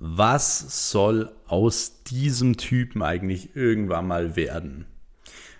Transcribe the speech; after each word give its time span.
was 0.00 0.90
soll 0.90 1.30
aus 1.46 2.02
diesem 2.04 2.56
Typen 2.56 3.02
eigentlich 3.02 3.54
irgendwann 3.54 4.06
mal 4.06 4.34
werden? 4.34 4.86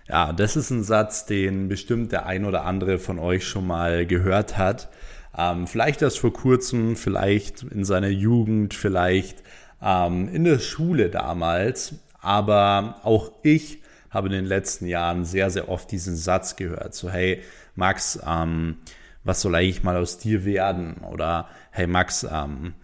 Ja, 0.08 0.32
das 0.32 0.56
ist 0.56 0.70
ein 0.70 0.82
Satz, 0.82 1.26
den 1.26 1.68
bestimmt 1.68 2.10
der 2.10 2.26
ein 2.26 2.46
oder 2.46 2.64
andere 2.64 2.98
von 2.98 3.18
euch 3.18 3.46
schon 3.46 3.66
mal 3.66 4.06
gehört 4.06 4.56
hat. 4.56 4.88
Ähm, 5.36 5.66
vielleicht 5.66 6.00
erst 6.02 6.18
vor 6.18 6.32
kurzem, 6.32 6.96
vielleicht 6.96 7.62
in 7.64 7.84
seiner 7.84 8.08
Jugend, 8.08 8.72
vielleicht 8.72 9.42
ähm, 9.82 10.28
in 10.32 10.44
der 10.44 10.58
Schule 10.58 11.10
damals. 11.10 11.96
Aber 12.20 13.00
auch 13.04 13.32
ich 13.42 13.82
habe 14.08 14.28
in 14.28 14.32
den 14.32 14.46
letzten 14.46 14.86
Jahren 14.86 15.26
sehr, 15.26 15.50
sehr 15.50 15.68
oft 15.68 15.90
diesen 15.90 16.16
Satz 16.16 16.56
gehört. 16.56 16.94
So, 16.94 17.10
hey, 17.10 17.42
Max, 17.76 18.18
ähm, 18.26 18.78
was 19.22 19.42
soll 19.42 19.54
eigentlich 19.54 19.82
mal 19.82 19.98
aus 19.98 20.18
dir 20.18 20.44
werden? 20.46 21.02
Oder 21.10 21.48
hey, 21.70 21.86
Max, 21.86 22.26
ähm, 22.28 22.74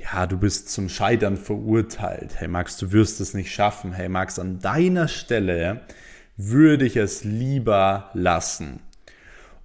ja, 0.00 0.26
du 0.26 0.38
bist 0.38 0.70
zum 0.70 0.88
Scheitern 0.88 1.36
verurteilt. 1.36 2.36
Hey 2.38 2.48
Max, 2.48 2.76
du 2.78 2.92
wirst 2.92 3.20
es 3.20 3.34
nicht 3.34 3.52
schaffen. 3.52 3.92
Hey 3.92 4.08
Max, 4.08 4.38
an 4.38 4.58
deiner 4.58 5.08
Stelle 5.08 5.82
würde 6.36 6.86
ich 6.86 6.96
es 6.96 7.24
lieber 7.24 8.10
lassen. 8.14 8.80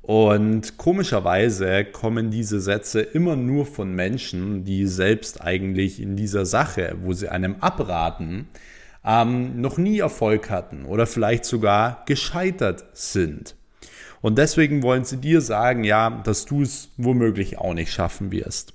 Und 0.02 0.78
komischerweise 0.78 1.86
kommen 1.86 2.30
diese 2.30 2.60
Sätze 2.60 3.02
immer 3.02 3.36
nur 3.36 3.66
von 3.66 3.94
Menschen, 3.94 4.64
die 4.64 4.86
selbst 4.86 5.42
eigentlich 5.42 6.02
in 6.02 6.16
dieser 6.16 6.46
Sache, 6.46 6.96
wo 7.02 7.14
sie 7.14 7.30
einem 7.30 7.56
abraten, 7.62 8.50
ähm, 9.04 9.62
noch 9.62 9.78
nie 9.78 10.00
Erfolg 10.00 10.50
hatten 10.50 10.86
oder 10.86 11.08
vielleicht 11.08 11.46
sogar 11.46 12.04
gescheitert 12.06 12.86
sind. 12.94 13.56
Und 14.22 14.38
deswegen 14.38 14.84
wollen 14.84 15.06
sie 15.06 15.18
dir 15.18 15.42
sagen, 15.42 15.84
ja, 15.84 16.10
dass 16.24 16.46
du 16.46 16.62
es 16.62 16.90
womöglich 16.98 17.58
auch 17.58 17.74
nicht 17.74 17.92
schaffen 17.92 18.32
wirst. 18.32 18.75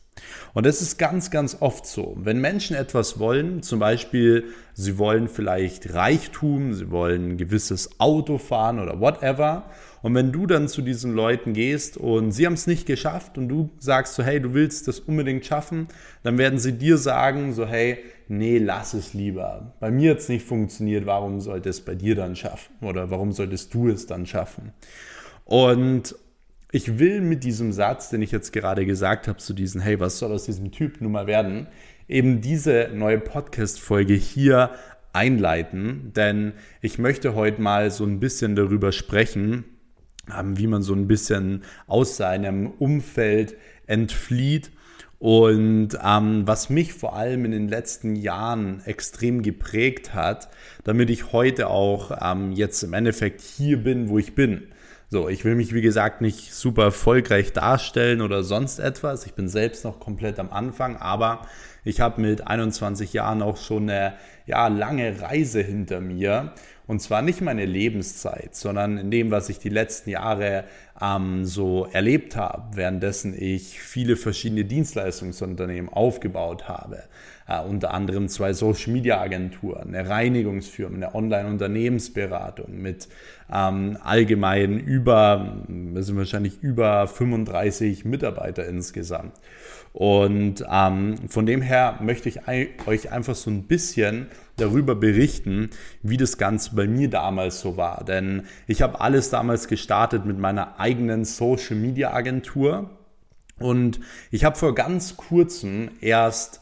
Und 0.55 0.67
das 0.67 0.83
ist 0.83 0.99
ganz, 0.99 1.31
ganz 1.31 1.57
oft 1.61 1.87
so. 1.87 2.17
Wenn 2.19 2.41
Menschen 2.41 2.77
etwas 2.77 3.19
wollen, 3.19 3.63
zum 3.63 3.79
Beispiel, 3.79 4.45
sie 4.75 4.99
wollen 4.99 5.29
vielleicht 5.29 5.95
Reichtum, 5.95 6.75
sie 6.75 6.91
wollen 6.91 7.31
ein 7.31 7.37
gewisses 7.37 8.01
Auto 8.01 8.39
fahren 8.39 8.81
oder 8.81 9.01
whatever. 9.01 9.65
Und 10.03 10.15
wenn 10.15 10.33
du 10.33 10.47
dann 10.47 10.69
zu 10.69 10.83
diesen 10.83 11.15
Leuten 11.15 11.53
gehst 11.53 11.97
und 11.97 12.33
sie 12.33 12.47
haben 12.47 12.55
es 12.55 12.67
nicht 12.67 12.87
geschafft 12.87 13.37
und 13.37 13.49
du 13.49 13.71
sagst 13.79 14.15
so, 14.15 14.23
hey, 14.23 14.41
du 14.41 14.55
willst 14.55 14.89
das 14.89 14.99
unbedingt 15.01 15.45
schaffen, 15.45 15.89
dann 16.23 16.39
werden 16.39 16.59
sie 16.59 16.73
dir 16.73 16.97
sagen 16.97 17.53
so, 17.53 17.67
hey, 17.67 17.99
nee, 18.29 18.59
lass 18.59 18.95
es 18.95 19.13
lieber. 19.13 19.75
Bei 19.79 19.91
mir 19.91 20.13
hat 20.13 20.19
es 20.19 20.29
nicht 20.29 20.47
funktioniert, 20.47 21.05
warum 21.05 21.41
sollte 21.41 21.69
es 21.69 21.83
bei 21.83 21.95
dir 21.95 22.15
dann 22.15 22.35
schaffen? 22.35 22.73
Oder 22.81 23.11
warum 23.11 23.33
solltest 23.33 23.75
du 23.75 23.89
es 23.89 24.07
dann 24.07 24.25
schaffen? 24.25 24.73
Und 25.45 26.15
ich 26.73 26.99
will 26.99 27.21
mit 27.21 27.45
diesem 27.45 27.73
Satz, 27.73 28.11
den 28.11 28.23
ich 28.23 28.31
jetzt 28.31 28.53
gerade 28.53 28.87
gesagt 28.87 29.29
habe, 29.29 29.39
zu 29.39 29.53
diesen, 29.55 29.81
hey, 29.81 29.99
was 29.99 30.19
soll 30.19 30.33
aus 30.33 30.45
diesem 30.45 30.71
Typ 30.71 31.01
nun 31.01 31.13
mal 31.13 31.27
werden, 31.27 31.67
eben 32.09 32.41
diese 32.41 32.91
neue 32.95 33.19
Podcast-Folge 33.19 34.15
hier 34.15 34.71
einleiten, 35.13 36.13
denn 36.15 36.53
ich 36.81 36.99
möchte 36.99 37.35
heute 37.35 37.61
mal 37.61 37.91
so 37.91 38.05
ein 38.05 38.21
bisschen 38.21 38.55
darüber 38.55 38.93
sprechen, 38.93 39.65
ähm, 40.37 40.57
wie 40.59 40.67
man 40.67 40.83
so 40.83 40.95
ein 40.95 41.09
bisschen 41.09 41.63
aus 41.87 42.17
seinem 42.17 42.67
Umfeld 42.67 43.57
entflieht. 43.87 44.71
Und 45.19 45.99
ähm, 46.03 46.47
was 46.47 46.71
mich 46.71 46.95
vor 46.95 47.15
allem 47.15 47.45
in 47.45 47.51
den 47.51 47.69
letzten 47.69 48.17
Jahren 48.17 48.81
extrem 48.87 49.43
geprägt 49.43 50.15
hat, 50.15 50.49
damit 50.85 51.11
ich 51.11 51.33
heute 51.33 51.67
auch 51.67 52.11
ähm, 52.23 52.53
jetzt 52.53 52.83
im 52.83 52.95
Endeffekt 52.95 53.43
hier 53.43 53.77
bin, 53.77 54.09
wo 54.09 54.19
ich 54.19 54.35
bin. 54.35 54.69
So, 55.13 55.29
ich 55.29 55.45
will 55.45 55.57
mich 55.57 55.75
wie 55.75 55.83
gesagt 55.83 56.21
nicht 56.21 56.55
super 56.55 56.85
erfolgreich 56.85 57.53
darstellen 57.53 58.21
oder 58.21 58.45
sonst 58.45 58.79
etwas. 58.79 59.27
Ich 59.27 59.35
bin 59.35 59.49
selbst 59.49 59.85
noch 59.85 59.99
komplett 59.99 60.39
am 60.39 60.53
Anfang, 60.53 60.97
aber 60.99 61.49
ich 61.83 62.01
habe 62.01 62.21
mit 62.21 62.47
21 62.47 63.13
Jahren 63.13 63.43
auch 63.43 63.57
schon 63.57 63.91
eine 63.91 64.13
ja, 64.47 64.69
lange 64.69 65.21
Reise 65.21 65.63
hinter 65.63 66.01
mir. 66.01 66.53
Und 66.87 67.01
zwar 67.03 67.23
nicht 67.23 67.41
meine 67.41 67.67
Lebenszeit, 67.67 68.55
sondern 68.55 68.99
in 68.99 69.11
dem, 69.11 69.33
was 69.33 69.49
ich 69.49 69.59
die 69.59 69.69
letzten 69.69 70.11
Jahre 70.11 70.63
ähm, 71.03 71.45
so 71.45 71.89
erlebt 71.91 72.37
habe, 72.37 72.77
währenddessen 72.77 73.35
ich 73.37 73.81
viele 73.81 74.15
verschiedene 74.15 74.65
Dienstleistungsunternehmen 74.65 75.93
aufgebaut 75.93 76.69
habe. 76.69 77.03
Äh, 77.51 77.63
unter 77.63 77.93
anderem 77.93 78.29
zwei 78.29 78.53
Social 78.53 78.93
Media 78.93 79.21
Agenturen, 79.21 79.93
eine 79.93 80.09
Reinigungsfirma, 80.09 80.95
eine 80.95 81.15
Online-Unternehmensberatung 81.17 82.81
mit 82.81 83.09
ähm, 83.53 83.99
allgemein 84.05 84.79
über, 84.79 85.57
wir 85.67 86.03
sind 86.05 86.17
wahrscheinlich 86.17 86.63
über 86.63 87.09
35 87.09 88.05
Mitarbeiter 88.05 88.69
insgesamt. 88.69 89.33
Und 89.93 90.65
ähm, 90.71 91.17
von 91.29 91.45
dem 91.45 91.61
her 91.61 91.99
möchte 92.01 92.29
ich 92.29 92.43
euch 92.87 93.11
einfach 93.11 93.35
so 93.35 93.51
ein 93.51 93.65
bisschen 93.65 94.29
darüber 94.57 94.95
berichten, 94.95 95.71
wie 96.05 96.19
das 96.19 96.39
Ganze 96.39 96.77
bei 96.77 96.87
mir 96.87 97.11
damals 97.11 97.61
so 97.61 97.77
war. 97.77 98.05
Denn 98.05 98.45
ich 98.69 98.81
habe 98.81 99.01
alles 99.01 99.31
damals 99.31 99.67
gestartet 99.67 100.25
mit 100.25 100.39
meiner 100.39 100.79
eigenen 100.79 101.25
Social 101.25 101.75
Media 101.75 102.13
Agentur. 102.13 102.91
Und 103.59 103.99
ich 104.31 104.45
habe 104.45 104.55
vor 104.55 104.77
ganz 104.77 105.17
kurzem 105.17 105.91
erst 106.01 106.61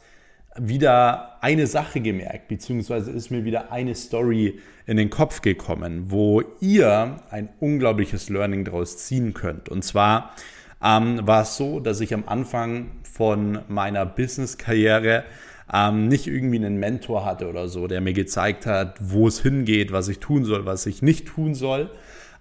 wieder 0.60 1.42
eine 1.42 1.66
Sache 1.66 2.00
gemerkt, 2.00 2.48
beziehungsweise 2.48 3.10
ist 3.10 3.30
mir 3.30 3.44
wieder 3.44 3.72
eine 3.72 3.94
Story 3.94 4.58
in 4.86 4.96
den 4.96 5.10
Kopf 5.10 5.42
gekommen, 5.42 6.10
wo 6.10 6.42
ihr 6.60 7.16
ein 7.30 7.48
unglaubliches 7.60 8.28
Learning 8.28 8.64
daraus 8.64 8.98
ziehen 8.98 9.34
könnt. 9.34 9.68
Und 9.68 9.84
zwar 9.84 10.34
ähm, 10.82 11.26
war 11.26 11.42
es 11.42 11.56
so, 11.56 11.80
dass 11.80 12.00
ich 12.00 12.14
am 12.14 12.24
Anfang 12.26 12.90
von 13.02 13.60
meiner 13.68 14.06
Business-Karriere 14.06 15.24
ähm, 15.72 16.08
nicht 16.08 16.26
irgendwie 16.26 16.56
einen 16.56 16.78
Mentor 16.78 17.24
hatte 17.24 17.48
oder 17.48 17.68
so, 17.68 17.86
der 17.86 18.00
mir 18.00 18.14
gezeigt 18.14 18.66
hat, 18.66 18.96
wo 19.00 19.28
es 19.28 19.40
hingeht, 19.40 19.92
was 19.92 20.08
ich 20.08 20.18
tun 20.18 20.44
soll, 20.44 20.66
was 20.66 20.86
ich 20.86 21.02
nicht 21.02 21.28
tun 21.28 21.54
soll, 21.54 21.90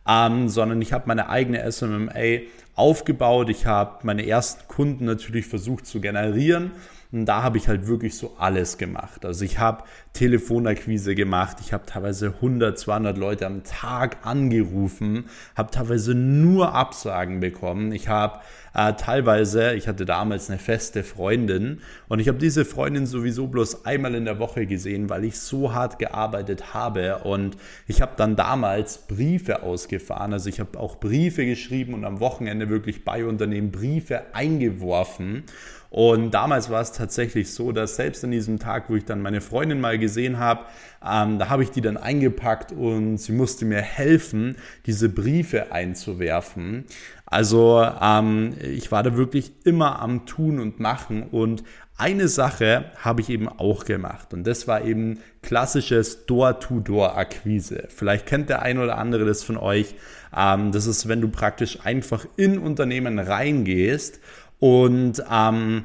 ähm, 0.08 0.48
sondern 0.48 0.82
ich 0.82 0.94
habe 0.94 1.04
meine 1.08 1.30
eigene 1.30 1.70
SMMA 1.70 2.40
aufgebaut. 2.76 3.50
Ich 3.50 3.66
habe 3.66 4.00
meine 4.04 4.26
ersten 4.26 4.68
Kunden 4.68 5.06
natürlich 5.06 5.46
versucht 5.48 5.86
zu 5.86 6.00
generieren 6.00 6.72
und 7.12 7.26
da 7.26 7.44
habe 7.44 7.58
ich 7.58 7.68
halt 7.68 7.88
wirklich 7.88 8.18
so 8.18 8.36
alles 8.38 8.78
gemacht. 8.78 9.26
Also 9.26 9.46
ich 9.46 9.60
habe 9.60 9.84
Telefonakquise 10.14 11.16
gemacht, 11.16 11.58
ich 11.62 11.74
habe 11.74 11.86
teilweise 11.86 12.28
100, 12.28 12.78
200 12.78 13.18
Leute 13.18 13.46
am 13.46 13.64
Tag 13.64 14.18
angerufen, 14.24 15.26
habe 15.56 15.72
teilweise 15.72 16.16
nur 16.16 16.74
Absagen 16.74 17.40
bekommen. 17.40 17.92
Ich 17.92 18.10
habe 18.10 18.40
äh, 18.74 18.94
teilweise, 18.94 19.74
ich 19.74 19.88
hatte 19.88 20.06
damals 20.06 20.50
eine 20.50 20.60
feste 20.60 21.04
Freundin 21.04 21.82
und 22.10 22.20
ich 22.20 22.28
habe 22.28 22.38
diese 22.38 22.66
Freundin 22.66 23.06
sowieso 23.06 23.48
bloß 23.48 23.86
einmal 23.86 24.14
in 24.14 24.26
der 24.26 24.38
Woche 24.38 24.66
gesehen, 24.66 25.10
weil 25.10 25.24
ich 25.24 25.40
so 25.40 25.74
hart 25.74 26.00
gearbeitet 26.00 26.74
habe 26.74 27.20
und 27.24 27.58
ich 27.88 28.02
habe 28.02 28.12
dann 28.18 28.36
damals 28.36 29.00
Briefe 29.00 29.64
ausgefahren. 29.64 30.34
Also 30.34 30.50
ich 30.50 30.60
habe 30.60 30.80
auch 30.80 31.00
Briefe 31.00 31.46
geschrieben 31.46 31.94
und 31.94 32.06
am 32.06 32.20
Wochenende 32.20 32.70
wirklich 32.70 33.04
bei 33.04 33.26
Unternehmen 33.26 33.72
Briefe 33.72 34.22
eingeworfen. 34.34 35.44
Und 35.90 36.32
damals 36.32 36.70
war 36.70 36.82
es 36.82 36.92
tatsächlich 36.92 37.54
so, 37.54 37.72
dass 37.72 37.96
selbst 37.96 38.24
an 38.24 38.32
diesem 38.32 38.60
Tag, 38.60 38.90
wo 38.90 38.96
ich 38.96 39.06
dann 39.06 39.22
meine 39.22 39.42
Freundin 39.42 39.80
mal 39.80 39.98
gesehen 39.98 40.38
habe, 40.38 40.66
ähm, 41.06 41.40
da 41.40 41.50
habe 41.50 41.64
ich 41.64 41.72
die 41.72 41.82
dann 41.82 41.98
eingepackt 41.98 42.72
und 42.72 43.18
sie 43.18 43.32
musste 43.32 43.66
mir 43.66 43.82
helfen, 43.82 44.58
diese 44.86 45.10
Briefe 45.10 45.72
einzuwerfen. 45.72 46.86
Also 47.26 47.86
ähm, 48.02 48.54
ich 48.62 48.92
war 48.92 49.04
da 49.04 49.16
wirklich 49.16 49.52
immer 49.64 50.00
am 50.00 50.26
Tun 50.26 50.60
und 50.60 50.80
Machen 50.80 51.24
und 51.24 51.64
eine 52.00 52.28
Sache 52.28 52.92
habe 53.00 53.22
ich 53.22 53.30
eben 53.30 53.50
auch 53.50 53.84
gemacht 53.84 54.32
und 54.34 54.46
das 54.46 54.68
war 54.68 54.84
eben 54.84 55.20
klassisches 55.42 56.28
Door-to-Door-Akquise. 56.28 57.86
Vielleicht 57.90 58.28
kennt 58.28 58.50
der 58.50 58.62
ein 58.62 58.78
oder 58.78 59.00
andere 59.00 59.26
das 59.26 59.44
von 59.44 59.58
euch. 59.58 59.96
Ähm, 60.36 60.72
das 60.72 60.86
ist, 60.86 61.08
wenn 61.08 61.22
du 61.22 61.30
praktisch 61.30 61.80
einfach 61.86 62.28
in 62.36 62.60
Unternehmen 62.60 63.18
reingehst 63.18 64.20
und 64.60 65.24
ähm, 65.32 65.84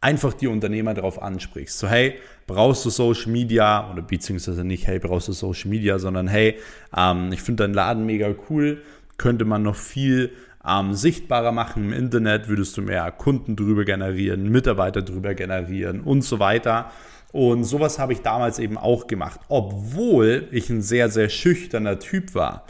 einfach 0.00 0.34
die 0.34 0.48
Unternehmer 0.48 0.94
darauf 0.94 1.22
ansprichst. 1.22 1.78
So, 1.78 1.88
hey, 1.88 2.16
brauchst 2.46 2.84
du 2.84 2.90
Social 2.90 3.32
Media 3.32 3.90
oder 3.90 4.02
beziehungsweise 4.02 4.64
nicht, 4.64 4.86
hey, 4.86 4.98
brauchst 4.98 5.28
du 5.28 5.32
Social 5.32 5.70
Media, 5.70 5.98
sondern 5.98 6.28
hey, 6.28 6.58
ähm, 6.96 7.32
ich 7.32 7.40
finde 7.40 7.64
deinen 7.64 7.74
Laden 7.74 8.04
mega 8.04 8.34
cool, 8.50 8.82
könnte 9.16 9.44
man 9.44 9.62
noch 9.62 9.76
viel 9.76 10.32
ähm, 10.66 10.94
sichtbarer 10.94 11.52
machen 11.52 11.84
im 11.84 11.92
Internet, 11.92 12.48
würdest 12.48 12.76
du 12.76 12.82
mehr 12.82 13.10
Kunden 13.12 13.56
drüber 13.56 13.84
generieren, 13.84 14.50
Mitarbeiter 14.50 15.02
drüber 15.02 15.34
generieren 15.34 16.00
und 16.00 16.22
so 16.22 16.38
weiter. 16.38 16.90
Und 17.32 17.64
sowas 17.64 17.98
habe 17.98 18.12
ich 18.12 18.20
damals 18.20 18.58
eben 18.58 18.78
auch 18.78 19.06
gemacht, 19.06 19.40
obwohl 19.48 20.48
ich 20.52 20.70
ein 20.70 20.82
sehr, 20.82 21.08
sehr 21.08 21.28
schüchterner 21.28 21.98
Typ 21.98 22.34
war. 22.34 22.64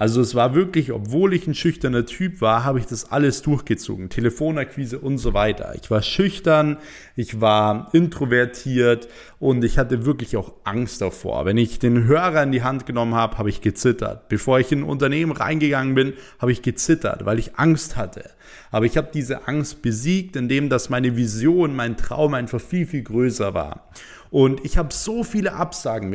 Also 0.00 0.22
es 0.22 0.34
war 0.34 0.54
wirklich, 0.54 0.92
obwohl 0.92 1.34
ich 1.34 1.46
ein 1.46 1.54
schüchterner 1.54 2.06
Typ 2.06 2.40
war, 2.40 2.64
habe 2.64 2.78
ich 2.78 2.86
das 2.86 3.12
alles 3.12 3.42
durchgezogen. 3.42 4.08
Telefonakquise 4.08 4.98
und 4.98 5.18
so 5.18 5.34
weiter. 5.34 5.74
Ich 5.78 5.90
war 5.90 6.00
schüchtern, 6.00 6.78
ich 7.16 7.42
war 7.42 7.90
introvertiert 7.92 9.08
und 9.38 9.62
ich 9.62 9.76
hatte 9.76 10.06
wirklich 10.06 10.38
auch 10.38 10.54
Angst 10.64 11.02
davor. 11.02 11.44
Wenn 11.44 11.58
ich 11.58 11.80
den 11.80 12.04
Hörer 12.04 12.44
in 12.44 12.50
die 12.50 12.62
Hand 12.62 12.86
genommen 12.86 13.14
habe, 13.14 13.36
habe 13.36 13.50
ich 13.50 13.60
gezittert. 13.60 14.30
Bevor 14.30 14.58
ich 14.58 14.72
in 14.72 14.78
ein 14.78 14.84
Unternehmen 14.84 15.32
reingegangen 15.32 15.94
bin, 15.94 16.14
habe 16.38 16.52
ich 16.52 16.62
gezittert, 16.62 17.26
weil 17.26 17.38
ich 17.38 17.56
Angst 17.56 17.98
hatte. 17.98 18.30
Aber 18.70 18.86
ich 18.86 18.96
habe 18.96 19.10
diese 19.12 19.48
Angst 19.48 19.82
besiegt, 19.82 20.34
indem 20.34 20.70
dass 20.70 20.88
meine 20.88 21.14
Vision, 21.14 21.76
mein 21.76 21.98
Traum 21.98 22.32
einfach 22.32 22.62
viel, 22.62 22.86
viel 22.86 23.02
größer 23.02 23.52
war. 23.52 23.90
Und 24.30 24.64
ich 24.64 24.78
habe 24.78 24.92
so 24.92 25.24
viele 25.24 25.54
Absagen 25.54 26.10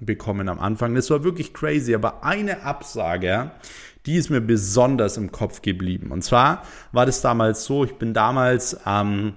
bekommen 0.00 0.48
am 0.48 0.60
Anfang. 0.60 0.94
Das 0.94 1.10
war 1.10 1.24
wirklich 1.24 1.52
crazy. 1.52 1.94
Aber 1.94 2.24
eine 2.24 2.62
Absage, 2.62 3.50
die 4.06 4.14
ist 4.14 4.30
mir 4.30 4.40
besonders 4.40 5.16
im 5.16 5.32
Kopf 5.32 5.62
geblieben. 5.62 6.12
Und 6.12 6.22
zwar 6.22 6.62
war 6.92 7.06
das 7.06 7.20
damals 7.22 7.64
so, 7.64 7.84
ich 7.84 7.94
bin 7.94 8.14
damals 8.14 8.78
ähm, 8.86 9.34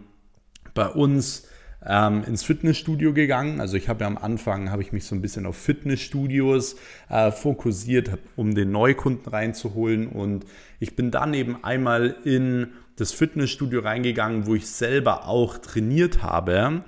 bei 0.76 0.88
uns 0.88 1.48
ähm, 1.86 2.24
ins 2.24 2.44
Fitnessstudio 2.44 3.14
gegangen. 3.14 3.62
Also 3.62 3.78
ich 3.78 3.90
habe 3.90 4.02
ja 4.02 4.08
am 4.08 4.18
Anfang, 4.18 4.70
habe 4.70 4.84
ich 4.84 4.92
mich 4.92 5.06
so 5.06 5.16
ein 5.16 5.22
bisschen 5.22 5.46
auf 5.46 5.58
Fitnessstudios 5.58 6.76
äh, 7.10 7.32
fokussiert, 7.32 8.20
um 8.36 8.54
den 8.54 8.72
Neukunden 8.72 9.32
reinzuholen. 9.32 10.08
Und 10.08 10.46
ich 10.80 10.96
bin 10.96 11.10
dann 11.10 11.34
eben 11.34 11.64
einmal 11.64 12.18
in 12.24 12.68
das 12.96 13.12
Fitnessstudio 13.12 13.80
reingegangen, 13.80 14.46
wo 14.46 14.56
ich 14.56 14.68
selber 14.68 15.28
auch 15.28 15.58
trainiert 15.58 16.22
habe. 16.22 16.84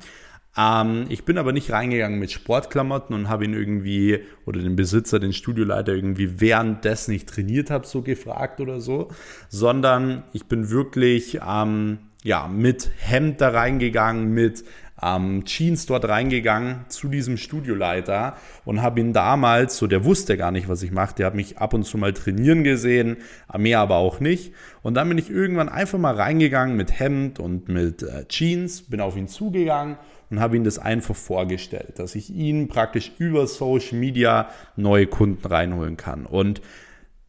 Ähm, 0.57 1.05
ich 1.09 1.23
bin 1.23 1.37
aber 1.37 1.53
nicht 1.53 1.71
reingegangen 1.71 2.19
mit 2.19 2.31
Sportklamotten 2.31 3.15
und 3.15 3.29
habe 3.29 3.45
ihn 3.45 3.53
irgendwie 3.53 4.19
oder 4.45 4.59
den 4.59 4.75
Besitzer, 4.75 5.19
den 5.19 5.33
Studioleiter 5.33 5.93
irgendwie 5.93 6.41
währenddessen 6.41 7.13
ich 7.13 7.25
trainiert 7.25 7.69
habe, 7.69 7.87
so 7.87 8.01
gefragt 8.01 8.59
oder 8.59 8.81
so, 8.81 9.09
sondern 9.49 10.23
ich 10.33 10.45
bin 10.45 10.69
wirklich 10.69 11.39
ähm, 11.47 11.99
ja, 12.23 12.47
mit 12.47 12.91
Hemd 12.97 13.41
da 13.41 13.49
reingegangen, 13.49 14.33
mit 14.33 14.63
ähm, 15.01 15.45
Jeans 15.45 15.87
dort 15.87 16.07
reingegangen 16.07 16.85
zu 16.89 17.07
diesem 17.07 17.37
Studioleiter 17.37 18.35
und 18.65 18.81
habe 18.81 18.99
ihn 18.99 19.13
damals, 19.13 19.77
so 19.77 19.87
der 19.87 20.05
wusste 20.05 20.37
gar 20.37 20.51
nicht, 20.51 20.69
was 20.69 20.83
ich 20.83 20.91
mache, 20.91 21.15
der 21.15 21.27
hat 21.27 21.33
mich 21.35 21.57
ab 21.57 21.73
und 21.73 21.83
zu 21.83 21.97
mal 21.97 22.13
trainieren 22.13 22.63
gesehen, 22.63 23.17
mehr 23.57 23.79
aber 23.79 23.95
auch 23.95 24.19
nicht. 24.19 24.53
Und 24.83 24.95
dann 24.95 25.07
bin 25.09 25.17
ich 25.17 25.31
irgendwann 25.31 25.69
einfach 25.69 25.97
mal 25.97 26.13
reingegangen 26.13 26.75
mit 26.75 26.99
Hemd 26.99 27.39
und 27.39 27.69
mit 27.69 28.03
äh, 28.03 28.27
Jeans, 28.27 28.83
bin 28.83 29.01
auf 29.01 29.15
ihn 29.17 29.27
zugegangen 29.27 29.97
und 30.31 30.39
habe 30.39 30.55
ihm 30.55 30.63
das 30.63 30.79
einfach 30.79 31.15
vorgestellt, 31.15 31.99
dass 31.99 32.15
ich 32.15 32.29
ihn 32.29 32.69
praktisch 32.69 33.11
über 33.17 33.45
Social 33.47 33.99
Media 33.99 34.49
neue 34.77 35.05
Kunden 35.05 35.45
reinholen 35.45 35.97
kann. 35.97 36.25
Und 36.25 36.61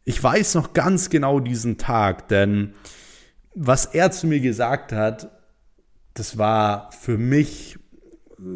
ich 0.05 0.23
weiß 0.23 0.55
noch 0.55 0.73
ganz 0.73 1.09
genau 1.09 1.41
diesen 1.41 1.77
Tag, 1.77 2.29
denn 2.29 2.73
was 3.53 3.85
er 3.85 4.11
zu 4.11 4.25
mir 4.25 4.39
gesagt 4.39 4.93
hat, 4.93 5.29
das 6.13 6.37
war 6.37 6.91
für 6.91 7.17
mich, 7.17 7.77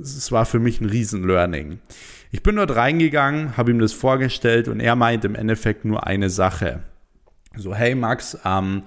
es 0.01 0.31
war 0.31 0.45
für 0.45 0.59
mich 0.59 0.79
ein 0.79 0.89
Riesen-Learning. 0.89 1.79
Ich 2.31 2.41
bin 2.41 2.55
dort 2.55 2.75
reingegangen, 2.75 3.57
habe 3.57 3.71
ihm 3.71 3.79
das 3.79 3.94
vorgestellt 3.94 4.69
und 4.69 4.79
er 4.79 4.95
meint 4.95 5.25
im 5.25 5.35
Endeffekt 5.35 5.83
nur 5.83 6.07
eine 6.07 6.29
Sache. 6.29 6.83
So, 7.55 7.75
hey 7.75 7.95
Max, 7.95 8.38
ähm, 8.45 8.83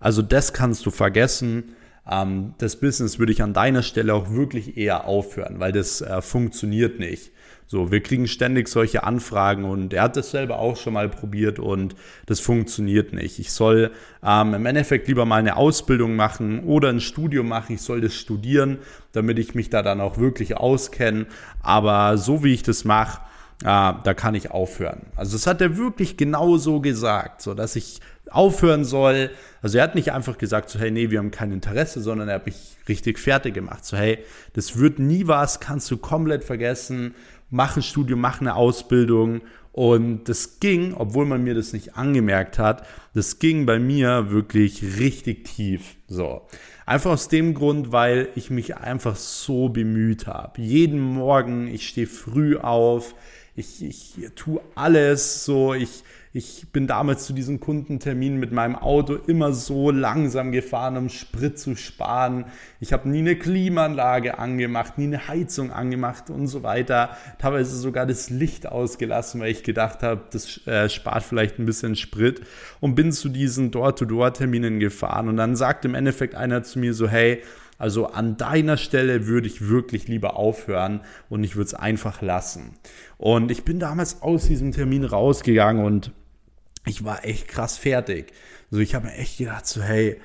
also 0.00 0.22
das 0.22 0.52
kannst 0.52 0.86
du 0.86 0.90
vergessen. 0.90 1.74
Ähm, 2.10 2.54
das 2.58 2.76
Business 2.76 3.18
würde 3.18 3.32
ich 3.32 3.42
an 3.42 3.54
deiner 3.54 3.82
Stelle 3.82 4.14
auch 4.14 4.30
wirklich 4.30 4.76
eher 4.76 5.04
aufhören, 5.04 5.60
weil 5.60 5.72
das 5.72 6.00
äh, 6.00 6.20
funktioniert 6.22 6.98
nicht. 6.98 7.32
So, 7.72 7.90
wir 7.90 8.02
kriegen 8.02 8.28
ständig 8.28 8.68
solche 8.68 9.02
Anfragen 9.02 9.64
und 9.64 9.94
er 9.94 10.02
hat 10.02 10.16
das 10.18 10.30
selber 10.30 10.58
auch 10.58 10.76
schon 10.76 10.92
mal 10.92 11.08
probiert 11.08 11.58
und 11.58 11.94
das 12.26 12.38
funktioniert 12.38 13.14
nicht. 13.14 13.38
Ich 13.38 13.50
soll 13.50 13.92
ähm, 14.22 14.52
im 14.52 14.66
Endeffekt 14.66 15.08
lieber 15.08 15.24
mal 15.24 15.36
eine 15.36 15.56
Ausbildung 15.56 16.14
machen 16.14 16.64
oder 16.64 16.90
ein 16.90 17.00
Studium 17.00 17.48
machen. 17.48 17.76
Ich 17.76 17.80
soll 17.80 18.02
das 18.02 18.14
studieren, 18.14 18.76
damit 19.12 19.38
ich 19.38 19.54
mich 19.54 19.70
da 19.70 19.80
dann 19.80 20.02
auch 20.02 20.18
wirklich 20.18 20.54
auskenne. 20.58 21.24
Aber 21.62 22.18
so 22.18 22.44
wie 22.44 22.52
ich 22.52 22.62
das 22.62 22.84
mache, 22.84 23.22
äh, 23.62 23.64
da 23.64 24.14
kann 24.14 24.34
ich 24.34 24.50
aufhören. 24.50 25.06
Also 25.16 25.32
das 25.32 25.46
hat 25.46 25.62
er 25.62 25.78
wirklich 25.78 26.18
genau 26.18 26.58
so 26.58 26.80
gesagt, 26.80 27.40
so 27.40 27.54
dass 27.54 27.74
ich 27.74 28.00
aufhören 28.30 28.84
soll. 28.84 29.30
Also 29.60 29.78
er 29.78 29.84
hat 29.84 29.94
nicht 29.94 30.12
einfach 30.12 30.38
gesagt, 30.38 30.70
so 30.70 30.78
hey, 30.78 30.90
nee, 30.90 31.10
wir 31.10 31.18
haben 31.18 31.30
kein 31.30 31.52
Interesse, 31.52 32.00
sondern 32.00 32.28
er 32.28 32.36
hat 32.36 32.46
mich 32.46 32.76
richtig 32.88 33.18
fertig 33.18 33.54
gemacht. 33.54 33.84
So 33.84 33.96
hey, 33.96 34.18
das 34.54 34.78
wird 34.78 34.98
nie 34.98 35.26
was, 35.26 35.60
kannst 35.60 35.90
du 35.90 35.96
komplett 35.96 36.44
vergessen 36.44 37.14
mach 37.52 37.76
ein 37.76 37.82
Studium, 37.82 38.20
mach 38.20 38.40
eine 38.40 38.56
Ausbildung. 38.56 39.42
Und 39.70 40.28
das 40.28 40.58
ging, 40.60 40.92
obwohl 40.94 41.24
man 41.24 41.44
mir 41.44 41.54
das 41.54 41.72
nicht 41.72 41.96
angemerkt 41.96 42.58
hat, 42.58 42.86
das 43.14 43.38
ging 43.38 43.64
bei 43.64 43.78
mir 43.78 44.30
wirklich 44.30 44.98
richtig 44.98 45.44
tief. 45.44 45.96
So. 46.08 46.42
Einfach 46.84 47.12
aus 47.12 47.28
dem 47.28 47.54
Grund, 47.54 47.92
weil 47.92 48.28
ich 48.34 48.50
mich 48.50 48.76
einfach 48.76 49.16
so 49.16 49.68
bemüht 49.68 50.26
habe. 50.26 50.60
Jeden 50.60 51.00
Morgen, 51.00 51.68
ich 51.68 51.88
stehe 51.88 52.06
früh 52.06 52.56
auf, 52.56 53.14
ich, 53.54 53.82
ich 53.82 54.14
tue 54.34 54.60
alles 54.74 55.44
so, 55.44 55.72
ich, 55.74 56.02
ich 56.34 56.68
bin 56.72 56.86
damals 56.86 57.26
zu 57.26 57.34
diesen 57.34 57.60
Kundenterminen 57.60 58.40
mit 58.40 58.52
meinem 58.52 58.74
Auto 58.74 59.14
immer 59.14 59.52
so 59.52 59.90
langsam 59.90 60.50
gefahren, 60.50 60.96
um 60.96 61.10
Sprit 61.10 61.58
zu 61.58 61.76
sparen. 61.76 62.46
Ich 62.80 62.94
habe 62.94 63.06
nie 63.06 63.18
eine 63.18 63.36
Klimaanlage 63.36 64.38
angemacht, 64.38 64.96
nie 64.96 65.04
eine 65.04 65.28
Heizung 65.28 65.72
angemacht 65.72 66.30
und 66.30 66.46
so 66.46 66.62
weiter. 66.62 67.18
Teilweise 67.38 67.76
sogar 67.76 68.06
das 68.06 68.30
Licht 68.30 68.66
ausgelassen, 68.66 69.42
weil 69.42 69.50
ich 69.50 69.62
gedacht 69.62 70.02
habe, 70.02 70.22
das 70.30 70.66
äh, 70.66 70.88
spart 70.88 71.22
vielleicht 71.22 71.58
ein 71.58 71.66
bisschen 71.66 71.96
Sprit. 71.96 72.40
Und 72.80 72.94
bin 72.94 73.12
zu 73.12 73.28
diesen 73.28 73.70
Door-to-Door-Terminen 73.70 74.80
gefahren. 74.80 75.28
Und 75.28 75.36
dann 75.36 75.54
sagt 75.54 75.84
im 75.84 75.94
Endeffekt 75.94 76.34
einer 76.34 76.62
zu 76.62 76.78
mir 76.78 76.94
so, 76.94 77.08
hey, 77.08 77.42
also 77.76 78.06
an 78.06 78.38
deiner 78.38 78.78
Stelle 78.78 79.26
würde 79.26 79.48
ich 79.48 79.68
wirklich 79.68 80.08
lieber 80.08 80.36
aufhören 80.36 81.00
und 81.28 81.44
ich 81.44 81.56
würde 81.56 81.66
es 81.66 81.74
einfach 81.74 82.22
lassen. 82.22 82.74
Und 83.18 83.50
ich 83.50 83.64
bin 83.64 83.80
damals 83.80 84.22
aus 84.22 84.46
diesem 84.46 84.72
Termin 84.72 85.04
rausgegangen 85.04 85.84
und 85.84 86.12
ich 86.86 87.04
war 87.04 87.24
echt 87.24 87.48
krass 87.48 87.76
fertig. 87.76 88.32
So, 88.70 88.78
ich 88.78 88.94
habe 88.94 89.06
mir 89.06 89.14
echt 89.14 89.38
gedacht, 89.38 89.66
so, 89.66 89.82
hey, 89.82 90.20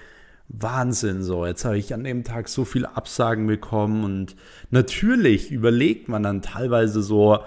Wahnsinn, 0.50 1.24
so, 1.24 1.46
jetzt 1.46 1.66
habe 1.66 1.78
ich 1.78 1.94
an 1.94 2.04
dem 2.04 2.24
Tag 2.24 2.48
so 2.48 2.64
viele 2.64 2.96
Absagen 2.96 3.48
bekommen 3.48 4.04
und 4.04 4.36
natürlich 4.70 5.52
überlegt 5.52 6.08
man 6.08 6.24
dann 6.24 6.42
teilweise 6.42 7.02
so, 7.02 7.40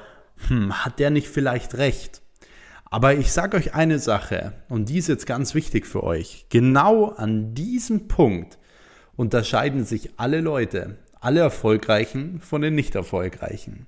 hm, 0.48 0.84
hat 0.84 0.98
der 0.98 1.10
nicht 1.10 1.28
vielleicht 1.28 1.76
recht? 1.76 2.20
Aber 2.84 3.14
ich 3.14 3.32
sage 3.32 3.56
euch 3.56 3.74
eine 3.74 3.98
Sache 3.98 4.52
und 4.68 4.88
die 4.88 4.98
ist 4.98 5.08
jetzt 5.08 5.26
ganz 5.26 5.54
wichtig 5.54 5.86
für 5.86 6.02
euch. 6.02 6.46
Genau 6.50 7.06
an 7.06 7.54
diesem 7.54 8.08
Punkt 8.08 8.58
unterscheiden 9.16 9.84
sich 9.84 10.10
alle 10.16 10.40
Leute, 10.40 10.98
alle 11.20 11.40
Erfolgreichen 11.40 12.40
von 12.40 12.60
den 12.62 12.74
nicht 12.74 12.94
Erfolgreichen. 12.96 13.86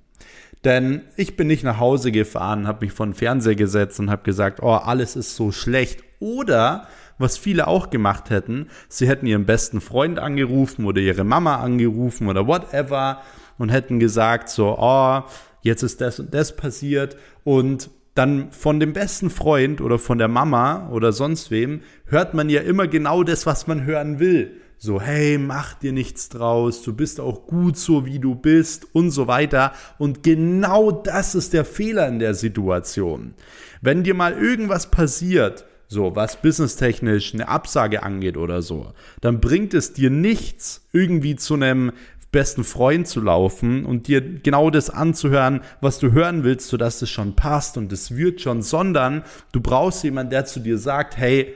Denn 0.63 1.01
ich 1.17 1.35
bin 1.35 1.47
nicht 1.47 1.63
nach 1.63 1.79
Hause 1.79 2.11
gefahren, 2.11 2.67
habe 2.67 2.85
mich 2.85 2.93
vor 2.93 3.05
den 3.05 3.13
Fernseher 3.13 3.55
gesetzt 3.55 3.99
und 3.99 4.09
habe 4.09 4.23
gesagt, 4.23 4.61
oh, 4.61 4.71
alles 4.73 5.15
ist 5.15 5.35
so 5.35 5.51
schlecht. 5.51 6.03
Oder, 6.19 6.87
was 7.17 7.37
viele 7.37 7.67
auch 7.67 7.89
gemacht 7.89 8.29
hätten, 8.29 8.67
sie 8.87 9.07
hätten 9.07 9.25
ihren 9.25 9.45
besten 9.45 9.81
Freund 9.81 10.19
angerufen 10.19 10.85
oder 10.85 11.01
ihre 11.01 11.25
Mama 11.25 11.57
angerufen 11.57 12.27
oder 12.27 12.47
whatever 12.47 13.21
und 13.57 13.69
hätten 13.69 13.99
gesagt, 13.99 14.47
so, 14.47 14.77
oh, 14.79 15.21
jetzt 15.61 15.83
ist 15.83 15.99
das 15.99 16.19
und 16.19 16.33
das 16.33 16.55
passiert 16.55 17.17
und 17.43 17.89
dann 18.15 18.51
von 18.51 18.79
dem 18.79 18.93
besten 18.93 19.29
Freund 19.29 19.81
oder 19.81 19.99
von 19.99 20.17
der 20.17 20.27
Mama 20.27 20.89
oder 20.91 21.11
sonst 21.11 21.51
wem 21.51 21.81
hört 22.05 22.33
man 22.33 22.49
ja 22.49 22.61
immer 22.61 22.87
genau 22.87 23.23
das, 23.23 23.45
was 23.45 23.67
man 23.67 23.85
hören 23.85 24.19
will 24.19 24.61
so, 24.83 24.99
hey, 24.99 25.37
mach 25.37 25.75
dir 25.75 25.93
nichts 25.93 26.27
draus, 26.27 26.81
du 26.81 26.91
bist 26.91 27.21
auch 27.21 27.47
gut 27.47 27.77
so, 27.77 28.05
wie 28.05 28.19
du 28.19 28.35
bist 28.35 28.85
und 28.91 29.11
so 29.11 29.27
weiter. 29.27 29.71
Und 29.97 30.23
genau 30.23 30.91
das 30.91 31.35
ist 31.35 31.53
der 31.53 31.63
Fehler 31.63 32.05
in 32.09 32.19
der 32.19 32.33
Situation. 32.33 33.33
Wenn 33.81 34.03
dir 34.03 34.13
mal 34.13 34.33
irgendwas 34.33 34.91
passiert, 34.91 35.63
so 35.87 36.17
was 36.17 36.41
businesstechnisch 36.41 37.33
eine 37.33 37.47
Absage 37.47 38.03
angeht 38.03 38.35
oder 38.35 38.61
so, 38.61 38.91
dann 39.21 39.39
bringt 39.39 39.73
es 39.73 39.93
dir 39.93 40.09
nichts, 40.09 40.85
irgendwie 40.91 41.37
zu 41.37 41.53
einem 41.53 41.93
besten 42.33 42.65
Freund 42.65 43.07
zu 43.07 43.21
laufen 43.21 43.85
und 43.85 44.09
dir 44.09 44.19
genau 44.19 44.69
das 44.69 44.89
anzuhören, 44.89 45.61
was 45.79 45.99
du 45.99 46.11
hören 46.11 46.43
willst, 46.43 46.67
sodass 46.67 47.01
es 47.01 47.09
schon 47.09 47.37
passt 47.37 47.77
und 47.77 47.93
es 47.93 48.17
wird 48.17 48.41
schon, 48.41 48.61
sondern 48.61 49.23
du 49.53 49.61
brauchst 49.61 50.03
jemanden, 50.03 50.31
der 50.31 50.43
zu 50.43 50.59
dir 50.59 50.77
sagt, 50.77 51.15
hey, 51.15 51.53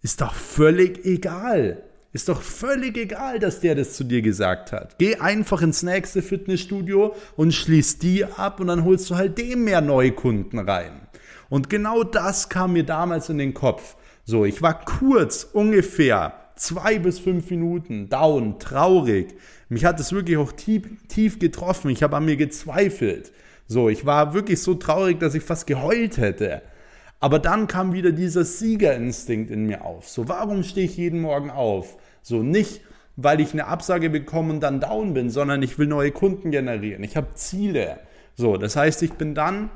ist 0.00 0.22
doch 0.22 0.32
völlig 0.32 1.04
egal 1.04 1.82
ist 2.12 2.28
doch 2.28 2.42
völlig 2.42 2.96
egal, 2.98 3.38
dass 3.38 3.60
der 3.60 3.74
das 3.74 3.94
zu 3.94 4.04
dir 4.04 4.20
gesagt 4.20 4.72
hat. 4.72 4.96
Geh 4.98 5.16
einfach 5.16 5.62
ins 5.62 5.82
nächste 5.82 6.20
Fitnessstudio 6.20 7.14
und 7.36 7.54
schließ 7.54 7.98
die 7.98 8.24
ab 8.24 8.60
und 8.60 8.66
dann 8.66 8.84
holst 8.84 9.08
du 9.10 9.16
halt 9.16 9.38
dem 9.38 9.64
mehr 9.64 9.80
neue 9.80 10.12
Kunden 10.12 10.58
rein. 10.58 10.92
Und 11.48 11.70
genau 11.70 12.04
das 12.04 12.48
kam 12.48 12.74
mir 12.74 12.84
damals 12.84 13.28
in 13.28 13.38
den 13.38 13.54
Kopf. 13.54 13.96
So, 14.24 14.44
ich 14.44 14.62
war 14.62 14.84
kurz, 14.84 15.44
ungefähr 15.52 16.34
zwei 16.54 16.98
bis 16.98 17.18
fünf 17.18 17.50
Minuten 17.50 18.08
down, 18.08 18.58
traurig. 18.58 19.34
Mich 19.68 19.84
hat 19.84 19.98
es 19.98 20.12
wirklich 20.12 20.36
auch 20.36 20.52
tief, 20.52 20.82
tief 21.08 21.38
getroffen. 21.38 21.90
Ich 21.90 22.02
habe 22.02 22.16
an 22.16 22.26
mir 22.26 22.36
gezweifelt. 22.36 23.32
So, 23.66 23.88
ich 23.88 24.04
war 24.04 24.34
wirklich 24.34 24.60
so 24.60 24.74
traurig, 24.74 25.18
dass 25.18 25.34
ich 25.34 25.42
fast 25.42 25.66
geheult 25.66 26.18
hätte. 26.18 26.62
Aber 27.20 27.38
dann 27.38 27.68
kam 27.68 27.92
wieder 27.92 28.12
dieser 28.12 28.44
Siegerinstinkt 28.44 29.50
in 29.50 29.66
mir 29.66 29.84
auf. 29.84 30.08
So, 30.08 30.28
warum 30.28 30.62
stehe 30.62 30.86
ich 30.86 30.96
jeden 30.96 31.20
Morgen 31.20 31.50
auf? 31.50 31.96
So 32.22 32.42
nicht, 32.42 32.80
weil 33.16 33.40
ich 33.40 33.52
eine 33.52 33.66
Absage 33.66 34.10
bekomme 34.10 34.54
und 34.54 34.60
dann 34.60 34.80
down 34.80 35.14
bin, 35.14 35.30
sondern 35.30 35.62
ich 35.62 35.78
will 35.78 35.86
neue 35.86 36.12
Kunden 36.12 36.50
generieren. 36.50 37.04
Ich 37.04 37.16
habe 37.16 37.34
Ziele. 37.34 38.00
So, 38.34 38.56
das 38.56 38.76
heißt, 38.76 39.02
ich 39.02 39.12
bin 39.12 39.34
dann 39.34 39.70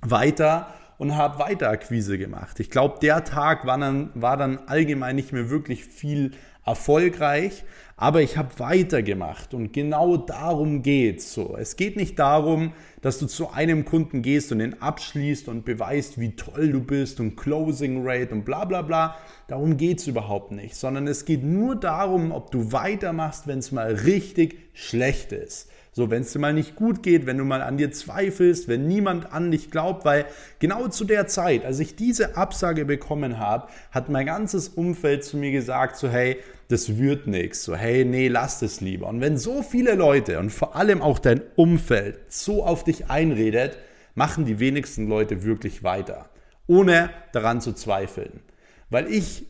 weiter 0.00 0.68
und 0.98 1.16
habe 1.16 1.38
weiter 1.38 1.68
Akquise 1.68 2.16
gemacht. 2.16 2.60
Ich 2.60 2.70
glaube, 2.70 2.98
der 3.00 3.24
Tag 3.24 3.66
war 3.66 3.78
dann, 3.78 4.10
war 4.14 4.36
dann 4.36 4.60
allgemein 4.66 5.16
nicht 5.16 5.32
mehr 5.32 5.50
wirklich 5.50 5.84
viel 5.84 6.32
erfolgreich, 6.64 7.64
aber 7.96 8.22
ich 8.22 8.36
habe 8.36 8.58
weitergemacht 8.58 9.52
und 9.52 9.72
genau 9.72 10.16
darum 10.16 10.82
geht's 10.82 11.34
so. 11.34 11.56
Es 11.58 11.76
geht 11.76 11.96
nicht 11.96 12.18
darum, 12.18 12.72
dass 13.02 13.18
du 13.18 13.26
zu 13.26 13.50
einem 13.50 13.84
Kunden 13.84 14.22
gehst 14.22 14.52
und 14.52 14.60
den 14.60 14.80
abschließt 14.80 15.48
und 15.48 15.64
beweist, 15.64 16.18
wie 16.18 16.34
toll 16.34 16.72
du 16.72 16.80
bist 16.80 17.20
und 17.20 17.36
Closing 17.36 18.06
Rate 18.06 18.32
und 18.32 18.44
bla 18.44 18.64
bla 18.64 18.80
bla. 18.80 19.16
Darum 19.48 19.76
geht's 19.76 20.06
überhaupt 20.06 20.52
nicht, 20.52 20.76
sondern 20.76 21.06
es 21.06 21.26
geht 21.26 21.44
nur 21.44 21.76
darum, 21.76 22.32
ob 22.32 22.50
du 22.50 22.72
weitermachst, 22.72 23.46
wenn 23.46 23.58
es 23.58 23.72
mal 23.72 23.92
richtig 23.92 24.58
schlecht 24.72 25.32
ist. 25.32 25.68
So, 25.94 26.10
wenn 26.10 26.22
es 26.22 26.32
dir 26.32 26.38
mal 26.38 26.54
nicht 26.54 26.74
gut 26.74 27.02
geht, 27.02 27.26
wenn 27.26 27.36
du 27.36 27.44
mal 27.44 27.60
an 27.60 27.76
dir 27.76 27.92
zweifelst, 27.92 28.66
wenn 28.66 28.86
niemand 28.86 29.30
an 29.30 29.50
dich 29.50 29.70
glaubt, 29.70 30.06
weil 30.06 30.24
genau 30.58 30.88
zu 30.88 31.04
der 31.04 31.26
Zeit, 31.26 31.66
als 31.66 31.80
ich 31.80 31.96
diese 31.96 32.38
Absage 32.38 32.86
bekommen 32.86 33.38
habe, 33.38 33.68
hat 33.90 34.08
mein 34.08 34.24
ganzes 34.24 34.68
Umfeld 34.70 35.22
zu 35.22 35.36
mir 35.36 35.52
gesagt, 35.52 35.96
so 35.96 36.08
hey, 36.08 36.38
das 36.68 36.96
wird 36.96 37.26
nichts, 37.26 37.62
so 37.64 37.76
hey, 37.76 38.06
nee, 38.06 38.28
lass 38.28 38.62
es 38.62 38.80
lieber. 38.80 39.06
Und 39.08 39.20
wenn 39.20 39.36
so 39.36 39.62
viele 39.62 39.94
Leute 39.94 40.38
und 40.38 40.48
vor 40.48 40.76
allem 40.76 41.02
auch 41.02 41.18
dein 41.18 41.42
Umfeld 41.56 42.20
so 42.28 42.64
auf 42.64 42.84
dich 42.84 43.10
einredet, 43.10 43.76
machen 44.14 44.46
die 44.46 44.60
wenigsten 44.60 45.08
Leute 45.08 45.44
wirklich 45.44 45.82
weiter, 45.82 46.30
ohne 46.66 47.10
daran 47.32 47.60
zu 47.60 47.74
zweifeln. 47.74 48.40
Weil 48.88 49.12
ich 49.12 49.44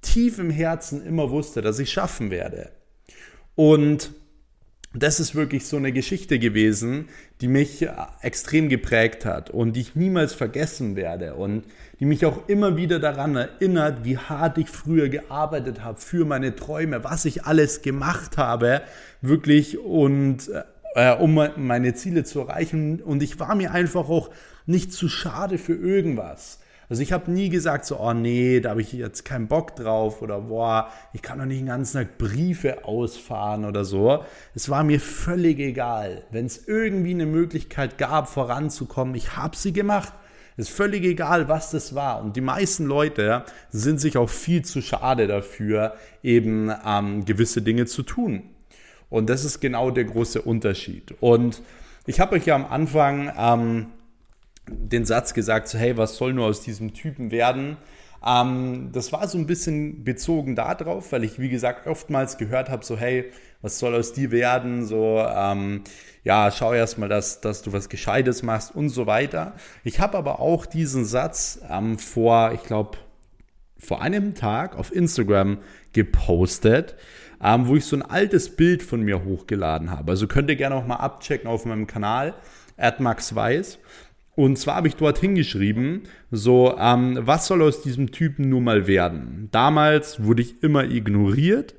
tief 0.00 0.38
im 0.38 0.50
Herzen 0.50 1.04
immer 1.04 1.30
wusste, 1.30 1.60
dass 1.60 1.80
ich 1.80 1.90
schaffen 1.90 2.30
werde. 2.30 2.70
Und 3.56 4.12
das 4.94 5.20
ist 5.20 5.34
wirklich 5.34 5.66
so 5.66 5.76
eine 5.76 5.92
Geschichte 5.92 6.38
gewesen, 6.38 7.08
die 7.40 7.48
mich 7.48 7.82
äh, 7.82 7.90
extrem 8.22 8.68
geprägt 8.68 9.24
hat 9.26 9.50
und 9.50 9.74
die 9.74 9.82
ich 9.82 9.94
niemals 9.94 10.32
vergessen 10.32 10.96
werde 10.96 11.34
und 11.34 11.64
die 12.00 12.06
mich 12.06 12.24
auch 12.24 12.48
immer 12.48 12.76
wieder 12.76 12.98
daran 12.98 13.36
erinnert, 13.36 14.04
wie 14.04 14.16
hart 14.16 14.56
ich 14.56 14.68
früher 14.68 15.08
gearbeitet 15.08 15.84
habe 15.84 16.00
für 16.00 16.24
meine 16.24 16.56
Träume, 16.56 17.04
was 17.04 17.26
ich 17.26 17.44
alles 17.44 17.82
gemacht 17.82 18.38
habe, 18.38 18.82
wirklich 19.20 19.78
und 19.78 20.50
äh, 20.94 21.14
um 21.14 21.38
meine 21.56 21.94
Ziele 21.94 22.24
zu 22.24 22.40
erreichen. 22.40 23.02
Und 23.02 23.22
ich 23.22 23.38
war 23.38 23.54
mir 23.54 23.72
einfach 23.72 24.08
auch 24.08 24.30
nicht 24.64 24.92
zu 24.92 25.08
schade 25.08 25.58
für 25.58 25.74
irgendwas. 25.74 26.60
Also 26.88 27.02
ich 27.02 27.12
habe 27.12 27.30
nie 27.30 27.50
gesagt 27.50 27.84
so, 27.84 28.00
oh 28.00 28.14
nee, 28.14 28.60
da 28.60 28.70
habe 28.70 28.80
ich 28.80 28.92
jetzt 28.92 29.24
keinen 29.24 29.46
Bock 29.46 29.76
drauf 29.76 30.22
oder 30.22 30.40
boah, 30.40 30.88
ich 31.12 31.20
kann 31.20 31.38
doch 31.38 31.44
nicht 31.44 31.60
den 31.60 31.66
ganzen 31.66 31.98
Tag 31.98 32.16
Briefe 32.16 32.84
ausfahren 32.84 33.66
oder 33.66 33.84
so. 33.84 34.24
Es 34.54 34.70
war 34.70 34.84
mir 34.84 34.98
völlig 34.98 35.58
egal. 35.58 36.24
Wenn 36.30 36.46
es 36.46 36.66
irgendwie 36.66 37.12
eine 37.12 37.26
Möglichkeit 37.26 37.98
gab, 37.98 38.28
voranzukommen, 38.28 39.14
ich 39.14 39.36
habe 39.36 39.56
sie 39.56 39.72
gemacht. 39.72 40.14
Ist 40.56 40.70
völlig 40.70 41.04
egal, 41.04 41.48
was 41.48 41.70
das 41.70 41.94
war. 41.94 42.20
Und 42.20 42.34
die 42.34 42.40
meisten 42.40 42.86
Leute 42.86 43.44
sind 43.70 44.00
sich 44.00 44.18
auch 44.18 44.28
viel 44.28 44.64
zu 44.64 44.82
schade 44.82 45.28
dafür, 45.28 45.94
eben 46.24 46.72
ähm, 46.84 47.24
gewisse 47.24 47.62
Dinge 47.62 47.86
zu 47.86 48.02
tun. 48.02 48.42
Und 49.08 49.30
das 49.30 49.44
ist 49.44 49.60
genau 49.60 49.92
der 49.92 50.04
große 50.04 50.42
Unterschied. 50.42 51.14
Und 51.20 51.62
ich 52.06 52.18
habe 52.18 52.34
euch 52.34 52.46
ja 52.46 52.56
am 52.56 52.66
Anfang 52.66 53.32
ähm, 53.38 53.86
den 54.70 55.04
Satz 55.04 55.34
gesagt, 55.34 55.68
so, 55.68 55.78
hey, 55.78 55.96
was 55.96 56.16
soll 56.16 56.32
nur 56.32 56.46
aus 56.46 56.60
diesem 56.62 56.94
Typen 56.94 57.30
werden? 57.30 57.76
Ähm, 58.24 58.90
das 58.92 59.12
war 59.12 59.28
so 59.28 59.38
ein 59.38 59.46
bisschen 59.46 60.04
bezogen 60.04 60.56
darauf, 60.56 61.12
weil 61.12 61.24
ich, 61.24 61.38
wie 61.38 61.48
gesagt, 61.48 61.86
oftmals 61.86 62.38
gehört 62.38 62.68
habe, 62.68 62.84
so, 62.84 62.96
hey, 62.96 63.30
was 63.62 63.78
soll 63.78 63.94
aus 63.94 64.12
dir 64.12 64.30
werden? 64.30 64.84
So, 64.84 65.24
ähm, 65.28 65.82
ja, 66.24 66.50
schau 66.50 66.72
erst 66.72 66.98
mal, 66.98 67.08
dass, 67.08 67.40
dass 67.40 67.62
du 67.62 67.72
was 67.72 67.88
Gescheites 67.88 68.42
machst 68.42 68.74
und 68.74 68.88
so 68.88 69.06
weiter. 69.06 69.54
Ich 69.84 70.00
habe 70.00 70.18
aber 70.18 70.40
auch 70.40 70.66
diesen 70.66 71.04
Satz 71.04 71.60
ähm, 71.68 71.98
vor, 71.98 72.52
ich 72.52 72.62
glaube, 72.62 72.98
vor 73.78 74.02
einem 74.02 74.34
Tag 74.34 74.76
auf 74.76 74.94
Instagram 74.94 75.58
gepostet, 75.92 76.96
ähm, 77.42 77.68
wo 77.68 77.76
ich 77.76 77.84
so 77.84 77.96
ein 77.96 78.02
altes 78.02 78.56
Bild 78.56 78.82
von 78.82 79.02
mir 79.02 79.24
hochgeladen 79.24 79.90
habe. 79.90 80.10
Also 80.10 80.26
könnt 80.26 80.50
ihr 80.50 80.56
gerne 80.56 80.74
auch 80.74 80.86
mal 80.86 80.96
abchecken 80.96 81.48
auf 81.48 81.64
meinem 81.64 81.86
Kanal, 81.86 82.34
@maxweiss. 82.98 83.78
Und 84.38 84.56
zwar 84.56 84.76
habe 84.76 84.86
ich 84.86 84.94
dort 84.94 85.18
hingeschrieben, 85.18 86.02
so, 86.30 86.76
ähm, 86.78 87.18
was 87.22 87.48
soll 87.48 87.60
aus 87.60 87.82
diesem 87.82 88.12
Typen 88.12 88.48
nur 88.48 88.60
mal 88.60 88.86
werden? 88.86 89.48
Damals 89.50 90.22
wurde 90.22 90.42
ich 90.42 90.62
immer 90.62 90.84
ignoriert. 90.84 91.74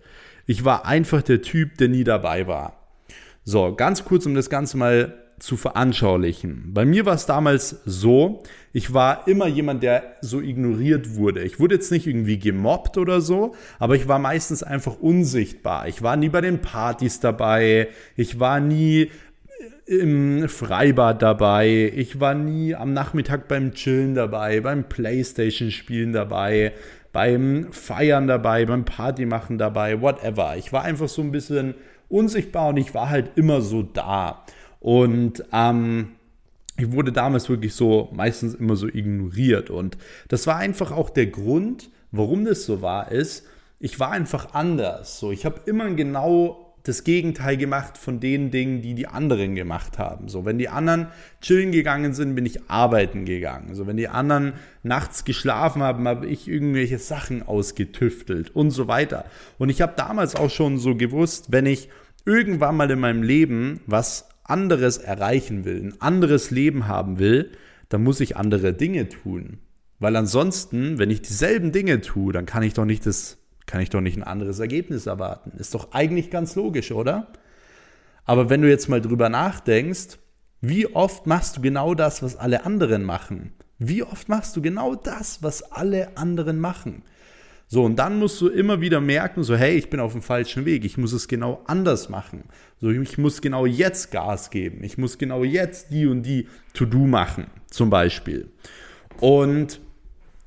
Ich 0.45 0.65
war 0.65 0.85
einfach 0.85 1.21
der 1.21 1.41
Typ, 1.41 1.77
der 1.77 1.87
nie 1.87 2.03
dabei 2.03 2.47
war. 2.47 2.85
So, 3.45 3.73
ganz 3.73 4.03
kurz, 4.03 4.25
um 4.25 4.35
das 4.35 4.49
Ganze 4.49 4.75
mal 4.75 5.13
zu 5.39 5.55
veranschaulichen. 5.55 6.73
Bei 6.73 6.83
mir 6.83 7.05
war 7.05 7.13
es 7.13 7.25
damals 7.25 7.77
so, 7.85 8.43
ich 8.73 8.93
war 8.93 9.25
immer 9.29 9.47
jemand, 9.47 9.81
der 9.81 10.17
so 10.19 10.41
ignoriert 10.41 11.15
wurde. 11.15 11.43
Ich 11.43 11.61
wurde 11.61 11.75
jetzt 11.75 11.93
nicht 11.93 12.07
irgendwie 12.07 12.39
gemobbt 12.39 12.97
oder 12.97 13.21
so, 13.21 13.55
aber 13.79 13.95
ich 13.95 14.09
war 14.09 14.19
meistens 14.19 14.63
einfach 14.63 14.99
unsichtbar. 14.99 15.87
Ich 15.87 16.01
war 16.01 16.17
nie 16.17 16.27
bei 16.27 16.41
den 16.41 16.59
Partys 16.59 17.21
dabei. 17.21 17.87
Ich 18.17 18.41
war 18.41 18.59
nie 18.59 19.11
im 19.89 20.48
Freibad 20.48 21.24
dabei. 21.24 21.91
Ich 21.96 22.19
war 22.19 22.36
nie 22.36 22.75
am 22.75 22.93
Nachmittag 22.93 23.48
beim 23.48 23.74
Chillen 23.74 24.13
dabei, 24.13 24.62
beim 24.62 24.88
Playstation-Spielen 24.88 26.13
dabei, 26.13 26.74
beim 27.12 27.72
Feiern 27.72 28.27
dabei, 28.27 28.65
beim 28.67 28.86
Partymachen 28.86 29.58
dabei, 29.58 30.00
whatever. 30.00 30.55
Ich 30.58 30.72
war 30.72 30.84
einfach 30.84 31.10
so 31.10 31.24
ein 31.24 31.31
bisschen 31.31 31.74
unsichtbar 32.08 32.69
und 32.69 32.77
ich 32.77 32.93
war 32.93 33.10
halt 33.10 33.31
immer 33.36 33.62
so 33.62 33.81
da. 33.81 34.46
Und 34.79 35.43
ähm, 35.51 36.10
ich 36.77 36.91
wurde 36.91 37.12
damals 37.12 37.50
wirklich 37.50 37.74
so 37.74 38.10
meistens 38.13 38.53
immer 38.53 38.75
so 38.75 38.88
ignoriert. 38.88 39.72
Und 39.72 39.98
das 40.27 40.46
war 40.46 40.58
einfach 40.58 40.91
auch 40.91 41.10
der 41.10 41.25
Grund, 41.25 41.89
warum 42.12 42.46
das 42.46 42.63
so 42.63 42.84
war, 42.84 43.12
ist, 43.12 43.48
ich 43.79 44.00
war 44.00 44.12
einfach 44.12 44.53
anders. 44.53 45.19
So, 45.19 45.31
ich 45.31 45.46
habe 45.46 45.62
immer 45.65 45.89
genau 45.96 46.68
das 46.89 47.03
Gegenteil 47.03 47.55
gemacht 47.55 47.98
von 47.98 48.19
den 48.19 48.51
Dingen, 48.51 48.81
die 48.81 48.96
die 48.96 49.08
anderen 49.08 49.55
gemacht 49.55 49.98
haben. 49.98 50.27
So, 50.27 50.43
wenn 50.43 50.58
die 50.58 50.69
anderen 50.69 51.08
chillen 51.41 51.72
gegangen 51.72 52.13
sind, 52.13 52.36
bin 52.36 52.46
ich 52.46 52.69
arbeiten 52.69 53.25
gegangen. 53.25 53.75
So, 53.75 53.88
wenn 53.88 53.96
die 53.96 54.08
anderen 54.08 54.53
nachts 54.84 55.24
geschlafen 55.24 55.81
haben, 55.81 56.08
habe 56.08 56.27
ich 56.27 56.48
irgendwelche 56.48 57.00
Sachen 57.00 57.43
ausgetüftelt 57.43 58.55
und 58.55 58.72
so 58.72 58.88
weiter. 58.88 59.25
Und 59.58 59.69
ich 59.69 59.81
habe 59.81 59.93
damals 59.96 60.36
auch 60.36 60.50
schon 60.50 60.77
so 60.77 60.96
gewusst, 60.96 61.51
wenn 61.51 61.65
ich 61.65 61.89
irgendwann 62.25 62.75
mal 62.75 62.91
in 62.91 63.00
meinem 63.00 63.24
Leben 63.24 63.79
was 63.86 64.27
anderes 64.43 64.98
erreichen 64.98 65.65
will, 65.65 65.81
ein 65.81 66.01
anderes 66.01 66.51
Leben 66.51 66.88
haben 66.88 67.19
will, 67.19 67.51
dann 67.89 68.03
muss 68.03 68.19
ich 68.19 68.36
andere 68.36 68.74
Dinge 68.74 69.10
tun. 69.10 69.60
Weil 70.00 70.15
ansonsten, 70.15 70.98
wenn 70.98 71.12
ich 71.12 71.22
dieselben 71.22 71.72
Dinge 71.72 72.01
tue, 72.01 72.34
dann 72.34 72.46
kann 72.46 72.63
ich 72.63 72.74
doch 72.74 72.86
nicht 72.86 73.05
das 73.05 73.38
kann 73.69 73.81
ich 73.81 73.91
doch 73.91 74.01
nicht 74.01 74.17
ein 74.17 74.23
anderes 74.23 74.57
Ergebnis 74.57 75.05
erwarten. 75.05 75.51
Ist 75.59 75.75
doch 75.75 75.91
eigentlich 75.91 76.31
ganz 76.31 76.55
logisch, 76.55 76.91
oder? 76.91 77.27
Aber 78.25 78.49
wenn 78.49 78.63
du 78.63 78.67
jetzt 78.67 78.89
mal 78.89 78.99
drüber 78.99 79.29
nachdenkst, 79.29 80.17
wie 80.59 80.88
oft 80.88 81.27
machst 81.27 81.57
du 81.57 81.61
genau 81.61 81.93
das, 81.93 82.23
was 82.23 82.35
alle 82.35 82.65
anderen 82.65 83.03
machen? 83.03 83.53
Wie 83.77 84.01
oft 84.01 84.27
machst 84.27 84.55
du 84.55 84.63
genau 84.63 84.95
das, 84.95 85.43
was 85.43 85.61
alle 85.71 86.17
anderen 86.17 86.59
machen? 86.59 87.03
So, 87.67 87.83
und 87.83 87.97
dann 87.97 88.17
musst 88.17 88.41
du 88.41 88.47
immer 88.47 88.81
wieder 88.81 89.01
merken, 89.01 89.43
so, 89.43 89.55
hey, 89.55 89.75
ich 89.75 89.91
bin 89.91 89.99
auf 89.99 90.13
dem 90.13 90.23
falschen 90.23 90.65
Weg, 90.65 90.83
ich 90.83 90.97
muss 90.97 91.13
es 91.13 91.27
genau 91.27 91.61
anders 91.67 92.09
machen. 92.09 92.45
So, 92.81 92.89
ich 92.89 93.19
muss 93.19 93.39
genau 93.39 93.67
jetzt 93.67 94.11
Gas 94.11 94.49
geben, 94.49 94.83
ich 94.83 94.97
muss 94.97 95.19
genau 95.19 95.43
jetzt 95.43 95.91
die 95.91 96.07
und 96.07 96.23
die 96.23 96.47
To-Do 96.73 97.05
machen, 97.05 97.45
zum 97.69 97.91
Beispiel. 97.91 98.49
Und 99.19 99.79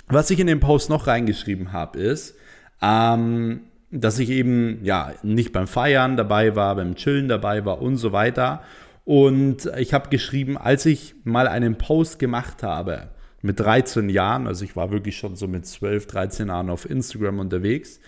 was 0.09 0.31
ich 0.31 0.41
in 0.41 0.49
den 0.49 0.59
Post 0.59 0.91
noch 0.91 1.07
reingeschrieben 1.07 1.73
habe, 1.73 2.00
ist, 2.00 2.35
ähm, 2.83 3.61
dass 3.91 4.19
ich 4.19 4.31
eben 4.31 4.81
ja 4.83 5.12
nicht 5.23 5.53
beim 5.53 5.67
Feiern 5.67 6.17
dabei 6.17 6.57
war, 6.57 6.75
beim 6.77 6.97
Chillen 6.97 7.29
dabei 7.29 7.65
war 7.65 7.81
und 7.81 7.97
so 7.97 8.12
weiter. 8.12 8.62
Und 9.05 9.71
ich 9.79 9.95
habe 9.95 10.09
geschrieben, 10.09 10.57
als 10.57 10.87
ich 10.87 11.15
mal 11.25 11.49
einen 11.49 11.77
Post 11.77 12.19
gemacht 12.19 12.62
habe 12.62 13.09
mit 13.43 13.61
13 13.61 14.09
Jahren, 14.09 14.47
also 14.47 14.65
ich 14.65 14.77
war 14.77 14.91
wirklich 14.91 15.17
schon 15.17 15.37
so 15.37 15.49
mit 15.49 15.67
12, 15.67 16.07
13 16.07 16.49
Jahren 16.49 16.71
auf 16.71 16.89
Instagram 16.89 17.41
unterwegs, 17.41 18.01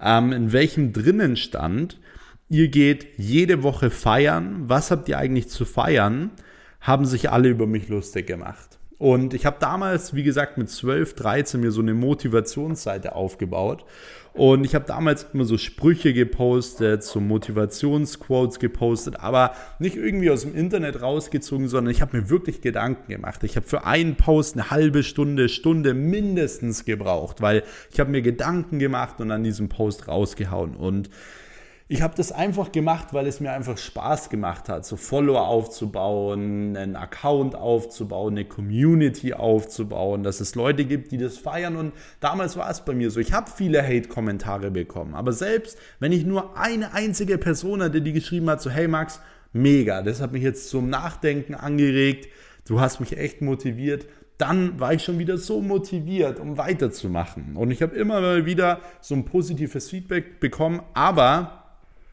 ähm, 0.00 0.32
in 0.32 0.52
welchem 0.52 0.92
drinnen 0.92 1.36
stand, 1.36 2.00
ihr 2.48 2.68
geht 2.68 3.06
jede 3.18 3.62
Woche 3.62 3.90
feiern, 3.90 4.68
was 4.68 4.90
habt 4.90 5.08
ihr 5.08 5.18
eigentlich 5.18 5.48
zu 5.48 5.64
feiern, 5.64 6.30
haben 6.80 7.04
sich 7.04 7.30
alle 7.30 7.48
über 7.48 7.66
mich 7.66 7.88
lustig 7.88 8.26
gemacht. 8.26 8.77
Und 8.98 9.32
ich 9.32 9.46
habe 9.46 9.56
damals, 9.60 10.14
wie 10.14 10.24
gesagt, 10.24 10.58
mit 10.58 10.68
12, 10.68 11.14
13 11.14 11.60
mir 11.60 11.70
so 11.70 11.80
eine 11.80 11.94
Motivationsseite 11.94 13.14
aufgebaut. 13.14 13.84
Und 14.32 14.64
ich 14.64 14.74
habe 14.74 14.84
damals 14.86 15.26
immer 15.32 15.44
so 15.44 15.56
Sprüche 15.58 16.12
gepostet, 16.12 17.02
so 17.02 17.20
Motivationsquotes 17.20 18.58
gepostet, 18.58 19.16
aber 19.18 19.52
nicht 19.78 19.96
irgendwie 19.96 20.30
aus 20.30 20.42
dem 20.42 20.54
Internet 20.54 21.00
rausgezogen, 21.02 21.68
sondern 21.68 21.92
ich 21.92 22.02
habe 22.02 22.16
mir 22.16 22.30
wirklich 22.30 22.60
Gedanken 22.60 23.10
gemacht. 23.10 23.42
Ich 23.42 23.56
habe 23.56 23.66
für 23.66 23.84
einen 23.84 24.16
Post 24.16 24.54
eine 24.54 24.70
halbe 24.70 25.02
Stunde, 25.02 25.48
Stunde 25.48 25.94
mindestens 25.94 26.84
gebraucht, 26.84 27.40
weil 27.40 27.64
ich 27.92 27.98
habe 27.98 28.10
mir 28.10 28.22
Gedanken 28.22 28.78
gemacht 28.78 29.20
und 29.20 29.30
an 29.32 29.42
diesem 29.42 29.68
Post 29.68 30.06
rausgehauen. 30.06 30.76
Und 30.76 31.10
ich 31.90 32.02
habe 32.02 32.14
das 32.14 32.32
einfach 32.32 32.70
gemacht, 32.70 33.14
weil 33.14 33.26
es 33.26 33.40
mir 33.40 33.50
einfach 33.52 33.78
Spaß 33.78 34.28
gemacht 34.28 34.68
hat, 34.68 34.84
so 34.84 34.96
Follower 34.96 35.48
aufzubauen, 35.48 36.76
einen 36.76 36.96
Account 36.96 37.54
aufzubauen, 37.54 38.34
eine 38.34 38.44
Community 38.44 39.32
aufzubauen, 39.32 40.22
dass 40.22 40.40
es 40.40 40.54
Leute 40.54 40.84
gibt, 40.84 41.12
die 41.12 41.16
das 41.16 41.38
feiern. 41.38 41.76
Und 41.76 41.94
damals 42.20 42.58
war 42.58 42.70
es 42.70 42.84
bei 42.84 42.92
mir 42.92 43.10
so. 43.10 43.20
Ich 43.20 43.32
habe 43.32 43.50
viele 43.50 43.82
Hate-Kommentare 43.82 44.70
bekommen. 44.70 45.14
Aber 45.14 45.32
selbst 45.32 45.78
wenn 45.98 46.12
ich 46.12 46.26
nur 46.26 46.58
eine 46.58 46.92
einzige 46.92 47.38
Person 47.38 47.82
hatte, 47.82 48.02
die 48.02 48.12
geschrieben 48.12 48.50
hat, 48.50 48.60
so 48.60 48.68
hey 48.68 48.86
Max, 48.86 49.22
mega, 49.54 50.02
das 50.02 50.20
hat 50.20 50.32
mich 50.32 50.42
jetzt 50.42 50.68
zum 50.68 50.90
Nachdenken 50.90 51.54
angeregt, 51.54 52.28
du 52.66 52.80
hast 52.80 53.00
mich 53.00 53.16
echt 53.16 53.40
motiviert, 53.40 54.04
dann 54.36 54.78
war 54.78 54.92
ich 54.92 55.02
schon 55.02 55.18
wieder 55.18 55.38
so 55.38 55.62
motiviert, 55.62 56.38
um 56.38 56.58
weiterzumachen. 56.58 57.56
Und 57.56 57.70
ich 57.70 57.80
habe 57.80 57.96
immer 57.96 58.20
mal 58.20 58.44
wieder 58.44 58.80
so 59.00 59.14
ein 59.14 59.24
positives 59.24 59.88
Feedback 59.88 60.38
bekommen, 60.38 60.82
aber 60.92 61.57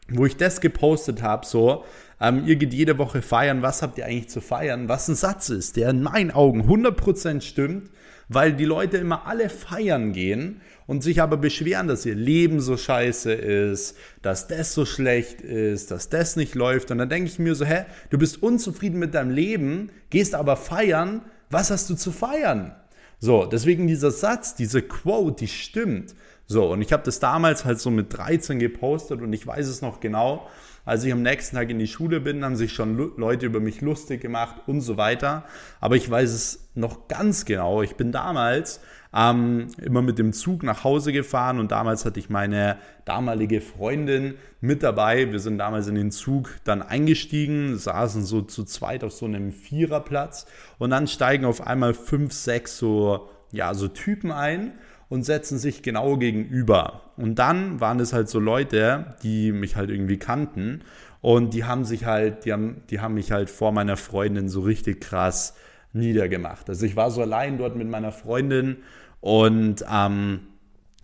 wo 0.08 0.26
ich 0.26 0.36
das 0.36 0.60
gepostet 0.60 1.22
habe, 1.22 1.46
so, 1.46 1.84
ähm, 2.20 2.44
ihr 2.46 2.56
geht 2.56 2.72
jede 2.72 2.98
Woche 2.98 3.22
feiern, 3.22 3.62
was 3.62 3.82
habt 3.82 3.98
ihr 3.98 4.06
eigentlich 4.06 4.28
zu 4.28 4.40
feiern? 4.40 4.88
Was 4.88 5.08
ein 5.08 5.14
Satz 5.14 5.50
ist, 5.50 5.76
der 5.76 5.90
in 5.90 6.02
meinen 6.02 6.30
Augen 6.30 6.62
100% 6.62 7.42
stimmt, 7.42 7.90
weil 8.28 8.52
die 8.54 8.64
Leute 8.64 8.96
immer 8.96 9.26
alle 9.26 9.48
feiern 9.48 10.12
gehen 10.12 10.60
und 10.86 11.02
sich 11.02 11.20
aber 11.20 11.36
beschweren, 11.36 11.88
dass 11.88 12.06
ihr 12.06 12.14
Leben 12.14 12.60
so 12.60 12.76
scheiße 12.76 13.32
ist, 13.32 13.96
dass 14.22 14.48
das 14.48 14.72
so 14.72 14.84
schlecht 14.84 15.42
ist, 15.42 15.90
dass 15.90 16.08
das 16.08 16.36
nicht 16.36 16.54
läuft. 16.54 16.90
Und 16.90 16.98
dann 16.98 17.08
denke 17.08 17.28
ich 17.28 17.38
mir 17.38 17.54
so, 17.54 17.64
hä, 17.64 17.84
du 18.10 18.18
bist 18.18 18.42
unzufrieden 18.42 18.98
mit 18.98 19.14
deinem 19.14 19.30
Leben, 19.30 19.90
gehst 20.10 20.34
aber 20.34 20.56
feiern, 20.56 21.22
was 21.50 21.70
hast 21.70 21.90
du 21.90 21.94
zu 21.94 22.10
feiern? 22.10 22.74
So, 23.18 23.46
deswegen 23.46 23.86
dieser 23.86 24.10
Satz, 24.10 24.54
diese 24.54 24.82
Quote, 24.82 25.36
die 25.36 25.48
stimmt. 25.48 26.14
So, 26.46 26.72
und 26.72 26.82
ich 26.82 26.92
habe 26.92 27.02
das 27.02 27.18
damals 27.18 27.64
halt 27.64 27.80
so 27.80 27.90
mit 27.90 28.16
13 28.16 28.58
gepostet 28.58 29.20
und 29.20 29.32
ich 29.32 29.46
weiß 29.46 29.66
es 29.66 29.82
noch 29.82 30.00
genau. 30.00 30.48
Als 30.84 31.02
ich 31.02 31.12
am 31.12 31.22
nächsten 31.22 31.56
Tag 31.56 31.68
in 31.68 31.80
die 31.80 31.88
Schule 31.88 32.20
bin, 32.20 32.44
haben 32.44 32.54
sich 32.54 32.72
schon 32.72 32.96
Leute 33.16 33.46
über 33.46 33.58
mich 33.58 33.80
lustig 33.80 34.20
gemacht 34.20 34.62
und 34.68 34.82
so 34.82 34.96
weiter. 34.96 35.44
Aber 35.80 35.96
ich 35.96 36.08
weiß 36.08 36.32
es 36.32 36.68
noch 36.74 37.08
ganz 37.08 37.44
genau. 37.44 37.82
Ich 37.82 37.96
bin 37.96 38.12
damals 38.12 38.80
ähm, 39.16 39.68
immer 39.82 40.02
mit 40.02 40.18
dem 40.18 40.34
Zug 40.34 40.62
nach 40.62 40.84
Hause 40.84 41.12
gefahren 41.12 41.58
und 41.58 41.72
damals 41.72 42.04
hatte 42.04 42.20
ich 42.20 42.28
meine 42.28 42.76
damalige 43.06 43.62
Freundin 43.62 44.34
mit 44.60 44.82
dabei. 44.82 45.32
Wir 45.32 45.40
sind 45.40 45.56
damals 45.56 45.86
in 45.86 45.94
den 45.94 46.10
Zug 46.10 46.50
dann 46.64 46.82
eingestiegen, 46.82 47.78
saßen 47.78 48.24
so 48.24 48.42
zu 48.42 48.64
zweit 48.64 49.02
auf 49.04 49.12
so 49.12 49.24
einem 49.24 49.52
Viererplatz 49.52 50.46
und 50.78 50.90
dann 50.90 51.06
steigen 51.06 51.46
auf 51.46 51.66
einmal 51.66 51.94
fünf, 51.94 52.34
sechs 52.34 52.76
so, 52.76 53.30
ja, 53.52 53.72
so 53.72 53.88
Typen 53.88 54.32
ein 54.32 54.72
und 55.08 55.22
setzen 55.22 55.58
sich 55.58 55.82
genau 55.82 56.18
gegenüber. 56.18 57.00
Und 57.16 57.38
dann 57.38 57.80
waren 57.80 58.00
es 58.00 58.12
halt 58.12 58.28
so 58.28 58.38
Leute, 58.38 59.16
die 59.22 59.52
mich 59.52 59.76
halt 59.76 59.88
irgendwie 59.88 60.18
kannten 60.18 60.82
und 61.22 61.54
die 61.54 61.64
haben 61.64 61.86
sich 61.86 62.04
halt, 62.04 62.44
die 62.44 62.52
haben, 62.52 62.82
die 62.90 63.00
haben 63.00 63.14
mich 63.14 63.32
halt 63.32 63.48
vor 63.48 63.72
meiner 63.72 63.96
Freundin 63.96 64.50
so 64.50 64.60
richtig 64.60 65.00
krass 65.00 65.54
niedergemacht. 65.94 66.68
Also 66.68 66.84
ich 66.84 66.96
war 66.96 67.10
so 67.10 67.22
allein 67.22 67.56
dort 67.56 67.76
mit 67.76 67.88
meiner 67.88 68.12
Freundin 68.12 68.76
und 69.20 69.84
ähm, 69.90 70.40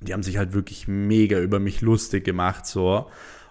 die 0.00 0.12
haben 0.12 0.22
sich 0.22 0.36
halt 0.36 0.52
wirklich 0.52 0.88
mega 0.88 1.38
über 1.38 1.58
mich 1.58 1.80
lustig 1.80 2.24
gemacht 2.24 2.66
so 2.66 3.06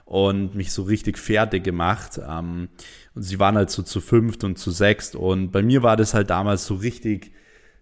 und 0.06 0.56
mich 0.56 0.72
so 0.74 0.84
richtig 0.84 1.18
fertig 1.18 1.63
gemacht. 1.63 2.20
Ähm, 2.27 2.70
und 3.15 3.24
sie 3.24 3.39
waren 3.39 3.56
halt 3.56 3.70
so 3.70 3.82
zu 3.84 4.01
fünft 4.01 4.44
und 4.44 4.58
zu 4.58 4.72
sechst 4.72 5.15
und 5.15 5.51
bei 5.51 5.62
mir 5.62 5.84
war 5.84 5.98
das 5.98 6.13
halt 6.13 6.30
damals 6.30 6.65
so 6.65 6.75
richtig 6.75 7.32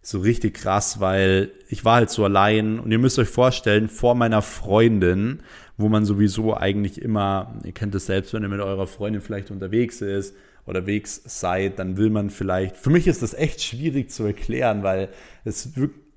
so 0.01 0.19
richtig 0.19 0.53
krass, 0.53 1.00
weil 1.00 1.51
ich 1.67 1.83
war 1.83 1.95
halt 1.95 2.09
so 2.09 2.24
allein 2.24 2.79
und 2.79 2.91
ihr 2.91 3.00
müsst 3.00 3.19
euch 3.19 3.27
vorstellen, 3.27 3.89
vor 3.89 4.15
meiner 4.15 4.41
Freundin, 4.41 5.43
wo 5.77 5.89
man 5.89 6.05
sowieso 6.05 6.55
eigentlich 6.55 7.01
immer, 7.01 7.59
ihr 7.65 7.74
kennt 7.74 7.95
es 7.95 8.05
selbst, 8.05 8.33
wenn 8.33 8.43
ihr 8.43 8.50
mit 8.50 8.62
eurer 8.62 8.88
Freundin 8.88 9.21
vielleicht 9.21 9.51
unterwegs 9.51 10.01
ist 10.01 10.36
oder 10.65 10.86
wegs 10.86 11.21
seid, 11.25 11.79
dann 11.79 11.98
will 11.98 12.09
man 12.09 12.29
vielleicht, 12.29 12.77
für 12.77 12.89
mich 12.89 13.07
ist 13.07 13.21
das 13.21 13.33
echt 13.33 13.62
schwierig 13.62 14.09
zu 14.09 14.24
erklären, 14.24 14.83
weil 14.83 15.09
es 15.43 15.75
wirklich 15.75 16.08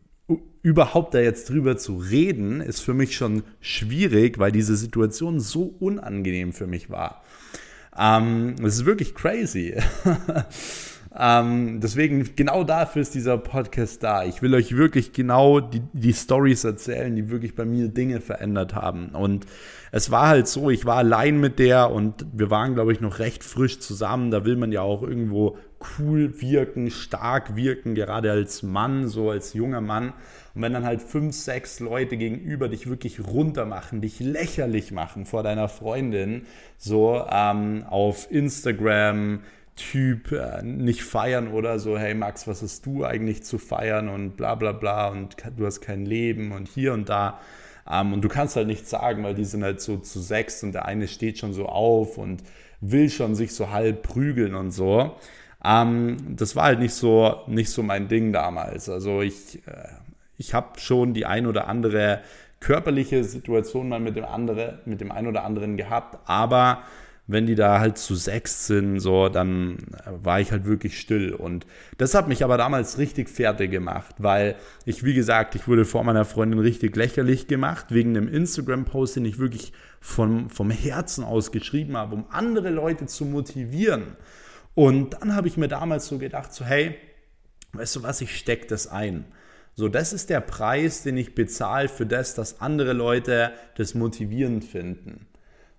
überhaupt 0.62 1.14
da 1.14 1.20
jetzt 1.20 1.50
drüber 1.50 1.76
zu 1.76 1.96
reden, 1.96 2.60
ist 2.60 2.80
für 2.80 2.94
mich 2.94 3.16
schon 3.16 3.42
schwierig, 3.60 4.38
weil 4.38 4.52
diese 4.52 4.76
Situation 4.76 5.40
so 5.40 5.74
unangenehm 5.80 6.52
für 6.52 6.66
mich 6.66 6.90
war. 6.90 7.22
Ähm, 7.98 8.54
es 8.64 8.76
ist 8.76 8.86
wirklich 8.86 9.14
crazy. 9.14 9.74
Ähm, 11.14 11.80
deswegen, 11.80 12.34
genau 12.36 12.64
dafür 12.64 13.02
ist 13.02 13.14
dieser 13.14 13.36
Podcast 13.36 14.02
da. 14.02 14.24
Ich 14.24 14.40
will 14.40 14.54
euch 14.54 14.76
wirklich 14.76 15.12
genau 15.12 15.60
die, 15.60 15.82
die 15.92 16.14
Stories 16.14 16.64
erzählen, 16.64 17.14
die 17.14 17.28
wirklich 17.28 17.54
bei 17.54 17.64
mir 17.64 17.88
Dinge 17.88 18.20
verändert 18.20 18.74
haben. 18.74 19.10
Und 19.10 19.46
es 19.90 20.10
war 20.10 20.28
halt 20.28 20.48
so, 20.48 20.70
ich 20.70 20.86
war 20.86 20.96
allein 20.96 21.38
mit 21.38 21.58
der 21.58 21.90
und 21.90 22.24
wir 22.32 22.50
waren, 22.50 22.74
glaube 22.74 22.92
ich, 22.92 23.00
noch 23.00 23.18
recht 23.18 23.44
frisch 23.44 23.78
zusammen. 23.78 24.30
Da 24.30 24.46
will 24.46 24.56
man 24.56 24.72
ja 24.72 24.80
auch 24.80 25.02
irgendwo 25.02 25.58
cool 25.98 26.40
wirken, 26.40 26.90
stark 26.90 27.56
wirken, 27.56 27.94
gerade 27.94 28.30
als 28.30 28.62
Mann, 28.62 29.08
so 29.08 29.30
als 29.30 29.52
junger 29.52 29.82
Mann. 29.82 30.14
Und 30.54 30.62
wenn 30.62 30.72
dann 30.72 30.84
halt 30.84 31.02
fünf, 31.02 31.34
sechs 31.34 31.80
Leute 31.80 32.16
gegenüber 32.16 32.68
dich 32.68 32.88
wirklich 32.88 33.20
runter 33.26 33.64
machen, 33.64 34.00
dich 34.00 34.20
lächerlich 34.20 34.92
machen 34.92 35.24
vor 35.24 35.42
deiner 35.42 35.68
Freundin, 35.68 36.46
so 36.78 37.24
ähm, 37.30 37.84
auf 37.88 38.30
Instagram, 38.30 39.40
Typ 39.74 40.32
äh, 40.32 40.62
nicht 40.62 41.02
feiern 41.02 41.48
oder 41.48 41.78
so, 41.78 41.98
hey 41.98 42.14
Max, 42.14 42.46
was 42.46 42.60
hast 42.60 42.84
du 42.84 43.06
eigentlich 43.06 43.42
zu 43.42 43.56
feiern 43.56 44.10
und 44.10 44.36
bla 44.36 44.54
bla 44.54 44.72
bla 44.72 45.08
und 45.08 45.36
du 45.56 45.64
hast 45.64 45.80
kein 45.80 46.04
Leben 46.04 46.52
und 46.52 46.68
hier 46.68 46.92
und 46.92 47.08
da. 47.08 47.40
Ähm, 47.90 48.12
und 48.12 48.22
du 48.22 48.28
kannst 48.28 48.54
halt 48.56 48.66
nichts 48.66 48.90
sagen, 48.90 49.24
weil 49.24 49.34
die 49.34 49.46
sind 49.46 49.64
halt 49.64 49.80
so 49.80 49.96
zu 49.96 50.20
sechs 50.20 50.62
und 50.62 50.72
der 50.72 50.84
eine 50.84 51.08
steht 51.08 51.38
schon 51.38 51.54
so 51.54 51.66
auf 51.66 52.18
und 52.18 52.42
will 52.80 53.08
schon 53.08 53.34
sich 53.34 53.54
so 53.54 53.70
halb 53.70 54.02
prügeln 54.02 54.54
und 54.54 54.72
so. 54.72 55.16
Ähm, 55.64 56.18
das 56.36 56.54
war 56.54 56.64
halt 56.64 56.80
nicht 56.80 56.94
so, 56.94 57.40
nicht 57.46 57.70
so 57.70 57.82
mein 57.82 58.08
Ding 58.08 58.32
damals. 58.32 58.90
Also 58.90 59.22
ich, 59.22 59.66
äh, 59.66 59.88
ich 60.36 60.54
habe 60.54 60.78
schon 60.78 61.14
die 61.14 61.26
ein 61.26 61.46
oder 61.46 61.68
andere 61.68 62.20
körperliche 62.60 63.24
Situation 63.24 63.88
mal 63.88 64.00
mit 64.00 64.16
dem, 64.16 64.24
andere, 64.24 64.80
mit 64.84 65.00
dem 65.00 65.10
einen 65.10 65.26
oder 65.26 65.44
anderen 65.44 65.76
gehabt, 65.76 66.18
aber 66.28 66.84
wenn 67.28 67.46
die 67.46 67.54
da 67.54 67.78
halt 67.78 67.98
zu 67.98 68.14
sechs 68.14 68.66
sind, 68.66 68.98
so, 68.98 69.28
dann 69.28 69.78
war 70.06 70.40
ich 70.40 70.50
halt 70.50 70.64
wirklich 70.64 70.98
still. 70.98 71.32
Und 71.32 71.66
das 71.96 72.14
hat 72.14 72.26
mich 72.26 72.42
aber 72.42 72.56
damals 72.56 72.98
richtig 72.98 73.28
fertig 73.28 73.70
gemacht, 73.70 74.16
weil 74.18 74.56
ich, 74.84 75.04
wie 75.04 75.14
gesagt, 75.14 75.54
ich 75.54 75.68
wurde 75.68 75.84
vor 75.84 76.02
meiner 76.02 76.24
Freundin 76.24 76.58
richtig 76.58 76.96
lächerlich 76.96 77.46
gemacht, 77.46 77.86
wegen 77.90 78.16
einem 78.16 78.28
Instagram-Post, 78.28 79.16
den 79.16 79.24
ich 79.24 79.38
wirklich 79.38 79.72
vom, 80.00 80.50
vom 80.50 80.70
Herzen 80.70 81.24
aus 81.24 81.52
geschrieben 81.52 81.96
habe, 81.96 82.16
um 82.16 82.26
andere 82.30 82.70
Leute 82.70 83.06
zu 83.06 83.24
motivieren. 83.24 84.16
Und 84.74 85.14
dann 85.14 85.36
habe 85.36 85.46
ich 85.46 85.56
mir 85.56 85.68
damals 85.68 86.06
so 86.06 86.18
gedacht, 86.18 86.52
so, 86.52 86.64
hey, 86.64 86.96
weißt 87.72 87.96
du 87.96 88.02
was, 88.02 88.20
ich 88.20 88.36
stecke 88.36 88.66
das 88.66 88.88
ein. 88.88 89.26
So, 89.74 89.88
das 89.88 90.12
ist 90.12 90.28
der 90.28 90.40
Preis, 90.40 91.02
den 91.02 91.16
ich 91.16 91.34
bezahle 91.34 91.88
für 91.88 92.06
das, 92.06 92.34
dass 92.34 92.60
andere 92.60 92.92
Leute 92.92 93.52
das 93.76 93.94
motivierend 93.94 94.64
finden. 94.64 95.26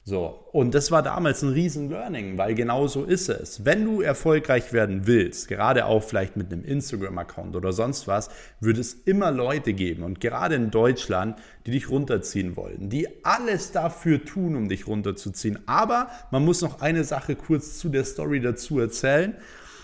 So, 0.05 0.49
und 0.51 0.75
das 0.75 0.91
war 0.91 1.01
damals 1.01 1.43
ein 1.43 1.53
riesen 1.53 1.89
Learning, 1.89 2.37
weil 2.37 2.55
genau 2.55 2.87
so 2.87 3.05
ist 3.05 3.29
es. 3.29 3.63
Wenn 3.63 3.85
du 3.85 4.01
erfolgreich 4.01 4.73
werden 4.73 5.07
willst, 5.07 5.47
gerade 5.47 5.85
auch 5.85 6.03
vielleicht 6.03 6.35
mit 6.35 6.51
einem 6.51 6.65
Instagram-Account 6.65 7.55
oder 7.55 7.71
sonst 7.71 8.05
was, 8.05 8.29
wird 8.59 8.77
es 8.79 8.93
immer 8.93 9.31
Leute 9.31 9.71
geben 9.71 10.03
und 10.03 10.19
gerade 10.19 10.55
in 10.55 10.71
Deutschland, 10.71 11.37
die 11.65 11.71
dich 11.71 11.89
runterziehen 11.89 12.57
wollen, 12.57 12.89
die 12.89 13.07
alles 13.23 13.71
dafür 13.71 14.25
tun, 14.25 14.57
um 14.57 14.67
dich 14.67 14.87
runterzuziehen. 14.87 15.59
Aber 15.67 16.09
man 16.31 16.43
muss 16.43 16.61
noch 16.61 16.81
eine 16.81 17.05
Sache 17.05 17.37
kurz 17.37 17.77
zu 17.77 17.87
der 17.87 18.03
Story 18.03 18.41
dazu 18.41 18.79
erzählen. 18.79 19.35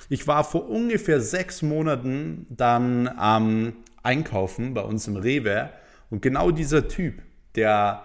Ich 0.09 0.27
war 0.27 0.43
vor 0.43 0.67
ungefähr 0.69 1.21
sechs 1.21 1.61
Monaten 1.61 2.45
dann 2.49 3.09
ähm, 3.23 3.73
Einkaufen 4.03 4.73
bei 4.73 4.81
uns 4.81 5.07
im 5.07 5.15
Rewe 5.15 5.69
und 6.09 6.21
genau 6.21 6.51
dieser 6.51 6.87
Typ, 6.87 7.21
der 7.55 8.03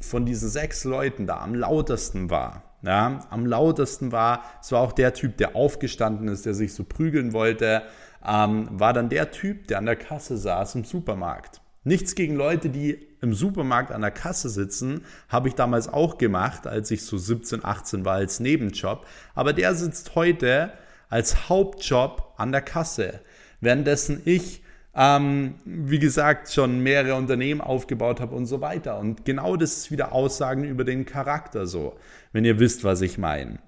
von 0.00 0.26
diesen 0.26 0.48
sechs 0.48 0.84
Leuten 0.84 1.26
da 1.26 1.40
am 1.40 1.54
lautesten 1.54 2.30
war. 2.30 2.62
Ja, 2.82 3.20
am 3.30 3.46
lautesten 3.46 4.12
war, 4.12 4.44
es 4.60 4.70
war 4.70 4.80
auch 4.80 4.92
der 4.92 5.14
Typ, 5.14 5.38
der 5.38 5.56
aufgestanden 5.56 6.28
ist, 6.28 6.46
der 6.46 6.54
sich 6.54 6.74
so 6.74 6.84
prügeln 6.84 7.32
wollte, 7.32 7.82
ähm, 8.24 8.68
war 8.70 8.92
dann 8.92 9.08
der 9.08 9.30
Typ, 9.30 9.66
der 9.68 9.78
an 9.78 9.86
der 9.86 9.96
Kasse 9.96 10.36
saß 10.36 10.74
im 10.76 10.84
Supermarkt. 10.84 11.60
Nichts 11.84 12.14
gegen 12.14 12.34
Leute, 12.36 12.68
die 12.68 13.06
im 13.22 13.32
Supermarkt 13.32 13.92
an 13.92 14.02
der 14.02 14.10
Kasse 14.10 14.48
sitzen, 14.48 15.04
habe 15.28 15.48
ich 15.48 15.54
damals 15.54 15.88
auch 15.88 16.18
gemacht, 16.18 16.66
als 16.66 16.90
ich 16.90 17.04
so 17.04 17.16
17, 17.16 17.64
18 17.64 18.04
war 18.04 18.14
als 18.14 18.40
Nebenjob. 18.40 19.06
Aber 19.34 19.52
der 19.52 19.74
sitzt 19.74 20.14
heute 20.16 20.72
als 21.08 21.48
Hauptjob 21.48 22.34
an 22.36 22.52
der 22.52 22.62
Kasse, 22.62 23.20
währenddessen 23.60 24.20
ich 24.24 24.62
ähm, 24.96 25.54
wie 25.66 25.98
gesagt, 25.98 26.50
schon 26.50 26.80
mehrere 26.80 27.16
Unternehmen 27.16 27.60
aufgebaut 27.60 28.20
habe 28.20 28.34
und 28.34 28.46
so 28.46 28.62
weiter. 28.62 28.98
Und 28.98 29.26
genau 29.26 29.56
das 29.56 29.76
ist 29.76 29.90
wieder 29.90 30.12
Aussagen 30.12 30.64
über 30.64 30.84
den 30.84 31.04
Charakter 31.04 31.66
so, 31.66 31.96
wenn 32.32 32.46
ihr 32.46 32.58
wisst, 32.58 32.82
was 32.82 33.02
ich 33.02 33.18
meine. 33.18 33.58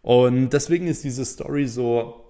Und 0.00 0.50
deswegen 0.50 0.86
ist 0.86 1.04
diese 1.04 1.24
Story 1.26 1.66
so, 1.66 2.24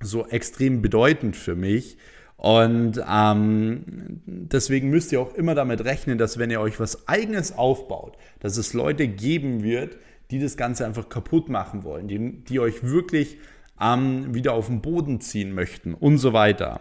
so 0.00 0.26
extrem 0.26 0.80
bedeutend 0.80 1.36
für 1.36 1.54
mich. 1.54 1.98
Und 2.38 2.98
ähm, 3.06 3.82
deswegen 4.24 4.88
müsst 4.88 5.12
ihr 5.12 5.20
auch 5.20 5.34
immer 5.34 5.54
damit 5.54 5.84
rechnen, 5.84 6.16
dass 6.16 6.38
wenn 6.38 6.50
ihr 6.50 6.62
euch 6.62 6.80
was 6.80 7.06
eigenes 7.06 7.52
aufbaut, 7.52 8.16
dass 8.38 8.56
es 8.56 8.72
Leute 8.72 9.08
geben 9.08 9.62
wird, 9.62 9.98
die 10.30 10.38
das 10.38 10.56
Ganze 10.56 10.86
einfach 10.86 11.10
kaputt 11.10 11.50
machen 11.50 11.84
wollen, 11.84 12.08
die, 12.08 12.44
die 12.44 12.60
euch 12.60 12.82
wirklich 12.82 13.36
ähm, 13.78 14.32
wieder 14.32 14.54
auf 14.54 14.68
den 14.68 14.80
Boden 14.80 15.20
ziehen 15.20 15.52
möchten 15.52 15.92
und 15.92 16.16
so 16.16 16.32
weiter. 16.32 16.80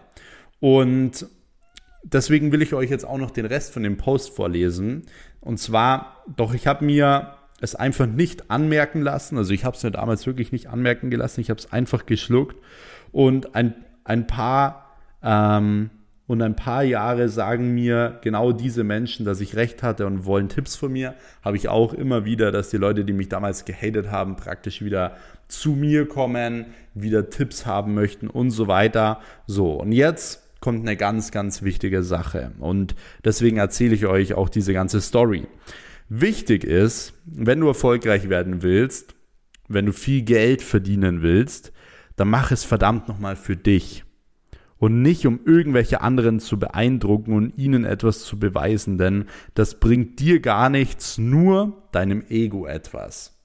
Und 0.60 1.26
deswegen 2.04 2.52
will 2.52 2.62
ich 2.62 2.74
euch 2.74 2.90
jetzt 2.90 3.06
auch 3.06 3.18
noch 3.18 3.32
den 3.32 3.46
Rest 3.46 3.74
von 3.74 3.84
dem 3.84 3.98
Post 3.98 4.36
vorlesen. 4.36 5.04
Und 5.42 5.60
zwar, 5.60 6.24
doch 6.36 6.54
ich 6.54 6.68
habe 6.68 6.86
mir 6.86 7.36
es 7.62 7.76
einfach 7.76 8.08
nicht 8.08 8.50
anmerken 8.50 9.02
lassen. 9.02 9.38
Also 9.38 9.54
ich 9.54 9.66
habe 9.66 9.76
es 9.76 9.84
mir 9.84 9.92
damals 9.92 10.26
wirklich 10.26 10.52
nicht 10.52 10.68
anmerken 10.68 11.10
gelassen. 11.10 11.42
Ich 11.42 11.50
habe 11.50 11.60
es 11.60 11.72
einfach 11.72 12.06
geschluckt. 12.06 12.56
Und 13.12 13.56
ein, 13.56 13.74
ein 14.04 14.28
paar 14.28 14.96
ähm, 15.22 15.90
und 16.30 16.44
ein 16.44 16.56
paar 16.56 16.84
Jahre 16.84 17.28
sagen 17.28 17.74
mir 17.74 18.20
genau 18.22 18.52
diese 18.52 18.84
Menschen, 18.84 19.26
dass 19.26 19.42
ich 19.42 19.56
recht 19.56 19.82
hatte 19.82 20.06
und 20.06 20.26
wollen 20.26 20.48
Tipps 20.48 20.76
von 20.76 20.92
mir. 20.92 21.16
Habe 21.42 21.58
ich 21.58 21.70
auch 21.70 21.92
immer 21.92 22.24
wieder, 22.24 22.52
dass 22.52 22.70
die 22.70 22.78
Leute, 22.78 23.04
die 23.04 23.14
mich 23.14 23.30
damals 23.30 23.66
gehatet 23.66 24.12
haben, 24.12 24.36
praktisch 24.36 24.84
wieder 24.84 25.18
zu 25.48 25.72
mir 25.72 26.08
kommen, 26.08 26.68
wieder 26.94 27.32
Tipps 27.32 27.66
haben 27.66 27.96
möchten 27.96 28.28
und 28.28 28.52
so 28.52 28.68
weiter. 28.68 29.22
So, 29.48 29.74
und 29.74 29.92
jetzt 29.92 30.48
kommt 30.60 30.82
eine 30.82 30.98
ganz, 30.98 31.32
ganz 31.32 31.62
wichtige 31.62 32.04
Sache. 32.04 32.52
Und 32.60 32.96
deswegen 33.24 33.58
erzähle 33.58 33.96
ich 33.96 34.06
euch 34.06 34.34
auch 34.34 34.50
diese 34.50 34.74
ganze 34.74 35.02
Story. 35.02 35.48
Wichtig 36.10 36.64
ist, 36.64 37.14
wenn 37.26 37.60
du 37.60 37.68
erfolgreich 37.68 38.30
werden 38.30 38.62
willst, 38.64 39.16
wenn 39.68 39.86
du 39.86 39.94
viel 39.94 40.24
Geld 40.24 40.62
verdienen 40.62 41.22
willst, 41.22 41.72
dann 42.16 42.30
mach 42.30 42.52
es 42.52 42.66
verdammt 42.66 43.08
nochmal 43.08 43.36
für 43.36 43.56
dich. 43.56 44.04
Und 44.78 45.02
nicht 45.02 45.26
um 45.28 45.42
irgendwelche 45.46 46.02
anderen 46.02 46.40
zu 46.40 46.58
beeindrucken 46.58 47.34
und 47.34 47.58
ihnen 47.58 47.84
etwas 47.84 48.22
zu 48.22 48.40
beweisen, 48.40 48.98
denn 48.98 49.26
das 49.54 49.80
bringt 49.80 50.20
dir 50.20 50.40
gar 50.40 50.70
nichts, 50.70 51.18
nur 51.18 51.84
deinem 51.92 52.24
Ego 52.30 52.66
etwas. 52.66 53.38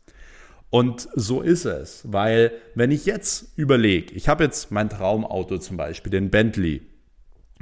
Und 0.71 1.09
so 1.15 1.41
ist 1.41 1.67
es, 1.67 2.03
weil 2.11 2.53
wenn 2.75 2.91
ich 2.91 3.05
jetzt 3.05 3.57
überlege, 3.57 4.15
ich 4.15 4.29
habe 4.29 4.45
jetzt 4.45 4.71
mein 4.71 4.89
Traumauto 4.89 5.59
zum 5.59 5.77
Beispiel, 5.77 6.11
den 6.11 6.31
Bentley 6.31 6.83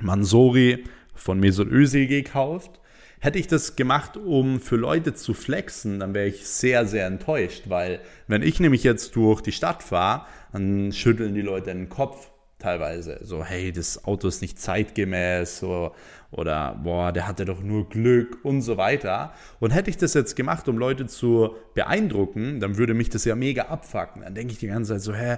Mansori 0.02 0.84
von 1.14 1.40
Mesut 1.40 1.70
Özil 1.70 2.06
gekauft 2.06 2.82
Hätte 3.22 3.38
ich 3.38 3.46
das 3.46 3.76
gemacht, 3.76 4.16
um 4.16 4.58
für 4.58 4.74
Leute 4.74 5.14
zu 5.14 5.32
flexen, 5.32 6.00
dann 6.00 6.12
wäre 6.12 6.26
ich 6.26 6.44
sehr, 6.44 6.86
sehr 6.86 7.06
enttäuscht, 7.06 7.66
weil 7.68 8.00
wenn 8.26 8.42
ich 8.42 8.58
nämlich 8.58 8.82
jetzt 8.82 9.14
durch 9.14 9.42
die 9.42 9.52
Stadt 9.52 9.84
fahre, 9.84 10.26
dann 10.52 10.90
schütteln 10.90 11.32
die 11.32 11.40
Leute 11.40 11.72
den 11.72 11.88
Kopf 11.88 12.32
teilweise. 12.58 13.20
So, 13.22 13.44
hey, 13.44 13.70
das 13.70 14.04
Auto 14.06 14.26
ist 14.26 14.42
nicht 14.42 14.58
zeitgemäß 14.58 15.60
so, 15.60 15.92
oder 16.32 16.80
boah, 16.82 17.12
der 17.12 17.28
hatte 17.28 17.44
doch 17.44 17.62
nur 17.62 17.88
Glück 17.88 18.44
und 18.44 18.60
so 18.60 18.76
weiter. 18.76 19.32
Und 19.60 19.70
hätte 19.70 19.90
ich 19.90 19.98
das 19.98 20.14
jetzt 20.14 20.34
gemacht, 20.34 20.68
um 20.68 20.76
Leute 20.76 21.06
zu 21.06 21.54
beeindrucken, 21.74 22.58
dann 22.58 22.76
würde 22.76 22.92
mich 22.92 23.08
das 23.08 23.24
ja 23.24 23.36
mega 23.36 23.66
abfacken. 23.66 24.22
Dann 24.22 24.34
denke 24.34 24.52
ich 24.52 24.58
die 24.58 24.66
ganze 24.66 24.94
Zeit 24.94 25.02
so, 25.02 25.14
hä, 25.14 25.36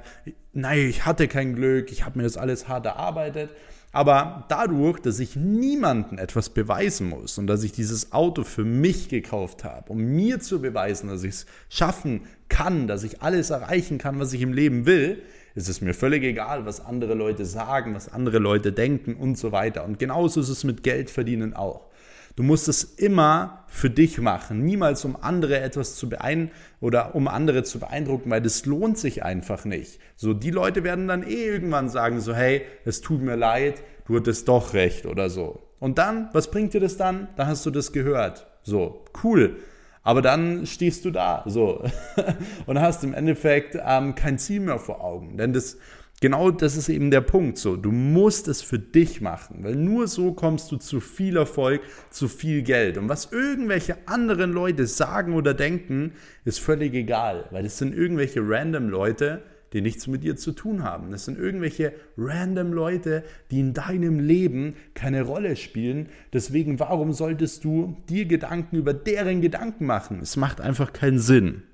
nein, 0.54 0.78
ich 0.88 1.04
hatte 1.04 1.28
kein 1.28 1.54
Glück, 1.54 1.92
ich 1.92 2.06
habe 2.06 2.16
mir 2.16 2.24
das 2.24 2.38
alles 2.38 2.66
hart 2.66 2.86
erarbeitet. 2.86 3.50
Aber 3.94 4.44
dadurch, 4.48 4.98
dass 4.98 5.20
ich 5.20 5.36
niemandem 5.36 6.18
etwas 6.18 6.50
beweisen 6.50 7.08
muss 7.08 7.38
und 7.38 7.46
dass 7.46 7.62
ich 7.62 7.70
dieses 7.70 8.12
Auto 8.12 8.42
für 8.42 8.64
mich 8.64 9.08
gekauft 9.08 9.62
habe, 9.62 9.92
um 9.92 9.98
mir 9.98 10.40
zu 10.40 10.60
beweisen, 10.60 11.08
dass 11.08 11.22
ich 11.22 11.30
es 11.30 11.46
schaffen 11.68 12.22
kann, 12.48 12.88
dass 12.88 13.04
ich 13.04 13.22
alles 13.22 13.50
erreichen 13.50 13.98
kann, 13.98 14.18
was 14.18 14.32
ich 14.32 14.42
im 14.42 14.52
Leben 14.52 14.84
will, 14.84 15.22
ist 15.54 15.68
es 15.68 15.80
mir 15.80 15.94
völlig 15.94 16.24
egal, 16.24 16.66
was 16.66 16.84
andere 16.84 17.14
Leute 17.14 17.46
sagen, 17.46 17.94
was 17.94 18.12
andere 18.12 18.40
Leute 18.40 18.72
denken 18.72 19.14
und 19.14 19.38
so 19.38 19.52
weiter. 19.52 19.84
Und 19.84 20.00
genauso 20.00 20.40
ist 20.40 20.48
es 20.48 20.64
mit 20.64 20.82
Geld 20.82 21.08
verdienen 21.08 21.54
auch. 21.54 21.86
Du 22.36 22.42
musst 22.42 22.66
es 22.66 22.82
immer 22.82 23.64
für 23.68 23.90
dich 23.90 24.20
machen, 24.20 24.64
niemals 24.64 25.04
um 25.04 25.16
andere 25.20 25.60
etwas 25.60 25.94
zu 25.94 26.08
beeindrucken 26.08 26.56
oder 26.80 27.14
um 27.14 27.28
andere 27.28 27.62
zu 27.62 27.78
beeindrucken, 27.78 28.30
weil 28.30 28.42
das 28.42 28.66
lohnt 28.66 28.98
sich 28.98 29.22
einfach 29.22 29.64
nicht. 29.64 30.00
So, 30.16 30.34
die 30.34 30.50
Leute 30.50 30.82
werden 30.82 31.06
dann 31.06 31.22
eh 31.22 31.46
irgendwann 31.46 31.88
sagen 31.88 32.20
so, 32.20 32.34
hey, 32.34 32.62
es 32.84 33.00
tut 33.00 33.22
mir 33.22 33.36
leid, 33.36 33.82
du 34.06 34.16
hattest 34.16 34.48
doch 34.48 34.74
recht 34.74 35.06
oder 35.06 35.30
so. 35.30 35.62
Und 35.78 35.98
dann, 35.98 36.28
was 36.32 36.50
bringt 36.50 36.74
dir 36.74 36.80
das 36.80 36.96
dann? 36.96 37.28
Dann 37.36 37.46
hast 37.46 37.64
du 37.66 37.70
das 37.70 37.92
gehört. 37.92 38.46
So, 38.62 39.04
cool. 39.22 39.56
Aber 40.02 40.20
dann 40.20 40.66
stehst 40.66 41.04
du 41.04 41.10
da, 41.10 41.44
so, 41.46 41.84
und 42.66 42.80
hast 42.80 43.04
im 43.04 43.14
Endeffekt 43.14 43.78
ähm, 43.84 44.14
kein 44.14 44.38
Ziel 44.38 44.60
mehr 44.60 44.78
vor 44.78 45.02
Augen. 45.02 45.36
Denn 45.36 45.52
das, 45.52 45.78
genau 46.24 46.50
das 46.50 46.74
ist 46.74 46.88
eben 46.88 47.10
der 47.10 47.20
Punkt 47.20 47.58
so. 47.58 47.76
Du 47.76 47.92
musst 47.92 48.48
es 48.48 48.62
für 48.62 48.78
dich 48.78 49.20
machen, 49.20 49.62
weil 49.62 49.76
nur 49.76 50.08
so 50.08 50.32
kommst 50.32 50.72
du 50.72 50.78
zu 50.78 50.98
viel 51.00 51.36
Erfolg, 51.36 51.82
zu 52.08 52.28
viel 52.28 52.62
Geld. 52.62 52.96
Und 52.96 53.10
was 53.10 53.30
irgendwelche 53.30 53.98
anderen 54.06 54.50
Leute 54.50 54.86
sagen 54.86 55.34
oder 55.34 55.52
denken, 55.52 56.12
ist 56.46 56.60
völlig 56.60 56.94
egal, 56.94 57.44
weil 57.50 57.66
es 57.66 57.76
sind 57.76 57.94
irgendwelche 57.94 58.40
random 58.42 58.88
Leute, 58.88 59.42
die 59.74 59.82
nichts 59.82 60.06
mit 60.06 60.24
dir 60.24 60.34
zu 60.36 60.52
tun 60.52 60.82
haben. 60.82 61.10
Das 61.10 61.26
sind 61.26 61.38
irgendwelche 61.38 61.92
random 62.16 62.72
Leute, 62.72 63.22
die 63.50 63.60
in 63.60 63.74
deinem 63.74 64.18
Leben 64.18 64.76
keine 64.94 65.24
Rolle 65.24 65.56
spielen. 65.56 66.08
Deswegen, 66.32 66.80
warum 66.80 67.12
solltest 67.12 67.64
du 67.64 67.98
dir 68.08 68.24
Gedanken 68.24 68.76
über 68.76 68.94
deren 68.94 69.42
Gedanken 69.42 69.84
machen? 69.84 70.20
Es 70.22 70.38
macht 70.38 70.62
einfach 70.62 70.94
keinen 70.94 71.18
Sinn. 71.18 71.64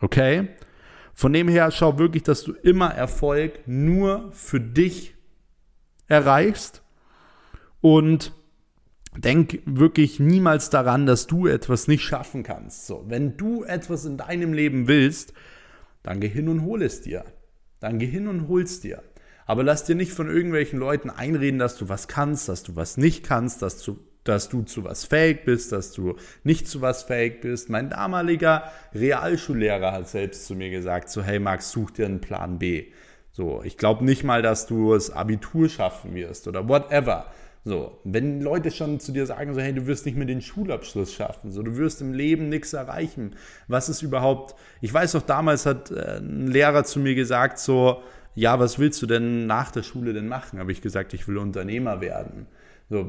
Okay? 0.00 0.48
Von 1.14 1.32
dem 1.32 1.48
her 1.48 1.70
schau 1.70 1.98
wirklich, 1.98 2.22
dass 2.22 2.42
du 2.42 2.52
immer 2.52 2.90
Erfolg 2.90 3.60
nur 3.66 4.30
für 4.32 4.60
dich 4.60 5.14
erreichst 6.08 6.82
und 7.80 8.32
denk 9.16 9.60
wirklich 9.66 10.20
niemals 10.20 10.70
daran, 10.70 11.06
dass 11.06 11.26
du 11.26 11.46
etwas 11.46 11.88
nicht 11.88 12.02
schaffen 12.02 12.42
kannst. 12.42 12.86
So, 12.86 13.04
wenn 13.08 13.36
du 13.36 13.64
etwas 13.64 14.04
in 14.04 14.16
deinem 14.16 14.52
Leben 14.52 14.88
willst, 14.88 15.34
dann 16.02 16.20
geh 16.20 16.28
hin 16.28 16.48
und 16.48 16.62
hol 16.62 16.82
es 16.82 17.02
dir. 17.02 17.24
Dann 17.80 17.98
geh 17.98 18.06
hin 18.06 18.28
und 18.28 18.48
hol 18.48 18.62
es 18.62 18.80
dir. 18.80 19.02
Aber 19.44 19.62
lass 19.64 19.84
dir 19.84 19.94
nicht 19.94 20.12
von 20.12 20.28
irgendwelchen 20.28 20.78
Leuten 20.78 21.10
einreden, 21.10 21.58
dass 21.58 21.76
du 21.76 21.88
was 21.88 22.08
kannst, 22.08 22.48
dass 22.48 22.62
du 22.62 22.76
was 22.76 22.96
nicht 22.96 23.24
kannst, 23.24 23.60
dass 23.60 23.82
du 23.82 23.98
dass 24.24 24.48
du 24.48 24.62
zu 24.62 24.84
was 24.84 25.04
fähig 25.04 25.44
bist, 25.44 25.72
dass 25.72 25.92
du 25.92 26.16
nicht 26.44 26.68
zu 26.68 26.80
was 26.80 27.02
fähig 27.02 27.40
bist. 27.40 27.70
Mein 27.70 27.90
damaliger 27.90 28.70
Realschullehrer 28.94 29.92
hat 29.92 30.08
selbst 30.08 30.46
zu 30.46 30.54
mir 30.54 30.70
gesagt, 30.70 31.08
so 31.10 31.22
hey 31.22 31.38
Max, 31.38 31.70
such 31.70 31.90
dir 31.92 32.06
einen 32.06 32.20
Plan 32.20 32.58
B. 32.58 32.86
So, 33.32 33.62
ich 33.64 33.78
glaube 33.78 34.04
nicht 34.04 34.24
mal, 34.24 34.42
dass 34.42 34.66
du 34.66 34.92
das 34.92 35.10
Abitur 35.10 35.68
schaffen 35.68 36.14
wirst 36.14 36.46
oder 36.48 36.68
whatever. 36.68 37.26
So, 37.64 38.00
wenn 38.02 38.40
Leute 38.40 38.72
schon 38.72 38.98
zu 38.98 39.12
dir 39.12 39.24
sagen, 39.24 39.54
so, 39.54 39.60
hey, 39.60 39.72
du 39.72 39.86
wirst 39.86 40.04
nicht 40.04 40.16
mehr 40.18 40.26
den 40.26 40.42
Schulabschluss 40.42 41.12
schaffen, 41.12 41.52
so, 41.52 41.62
du 41.62 41.76
wirst 41.76 42.00
im 42.00 42.12
Leben 42.12 42.48
nichts 42.48 42.72
erreichen. 42.72 43.36
Was 43.68 43.88
ist 43.88 44.02
überhaupt, 44.02 44.56
ich 44.80 44.92
weiß 44.92 45.14
noch, 45.14 45.22
damals 45.22 45.64
hat 45.64 45.92
äh, 45.92 46.18
ein 46.18 46.48
Lehrer 46.48 46.82
zu 46.84 46.98
mir 46.98 47.14
gesagt, 47.14 47.58
so, 47.58 48.02
ja, 48.34 48.58
was 48.58 48.78
willst 48.78 49.00
du 49.00 49.06
denn 49.06 49.46
nach 49.46 49.70
der 49.70 49.82
Schule 49.82 50.12
denn 50.12 50.26
machen? 50.26 50.58
Habe 50.58 50.72
ich 50.72 50.82
gesagt, 50.82 51.14
ich 51.14 51.28
will 51.28 51.38
Unternehmer 51.38 52.00
werden. 52.00 52.48
So, 52.92 53.06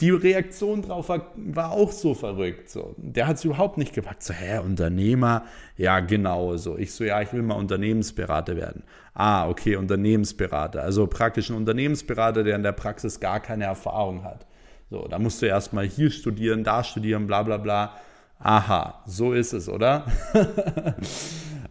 die 0.00 0.10
Reaktion 0.10 0.82
drauf 0.82 1.08
war, 1.08 1.30
war 1.36 1.70
auch 1.70 1.92
so 1.92 2.12
verrückt. 2.12 2.68
So. 2.68 2.96
Der 2.96 3.28
hat 3.28 3.36
es 3.36 3.44
überhaupt 3.44 3.78
nicht 3.78 3.94
gepackt. 3.94 4.24
So, 4.24 4.34
hä, 4.34 4.58
Unternehmer? 4.58 5.44
Ja, 5.76 6.00
genau. 6.00 6.56
So. 6.56 6.76
Ich 6.76 6.92
so, 6.92 7.04
ja, 7.04 7.22
ich 7.22 7.32
will 7.32 7.42
mal 7.42 7.54
Unternehmensberater 7.54 8.56
werden. 8.56 8.82
Ah, 9.14 9.48
okay, 9.48 9.76
Unternehmensberater. 9.76 10.82
Also 10.82 11.06
praktisch 11.06 11.50
ein 11.50 11.56
Unternehmensberater, 11.56 12.42
der 12.42 12.56
in 12.56 12.64
der 12.64 12.72
Praxis 12.72 13.20
gar 13.20 13.38
keine 13.38 13.62
Erfahrung 13.62 14.24
hat. 14.24 14.44
So, 14.90 15.06
da 15.06 15.20
musst 15.20 15.40
du 15.40 15.46
erstmal 15.46 15.86
hier 15.86 16.10
studieren, 16.10 16.64
da 16.64 16.82
studieren, 16.82 17.28
bla 17.28 17.44
bla 17.44 17.58
bla. 17.58 17.92
Aha, 18.40 19.04
so 19.06 19.34
ist 19.34 19.52
es, 19.52 19.68
oder? 19.68 20.04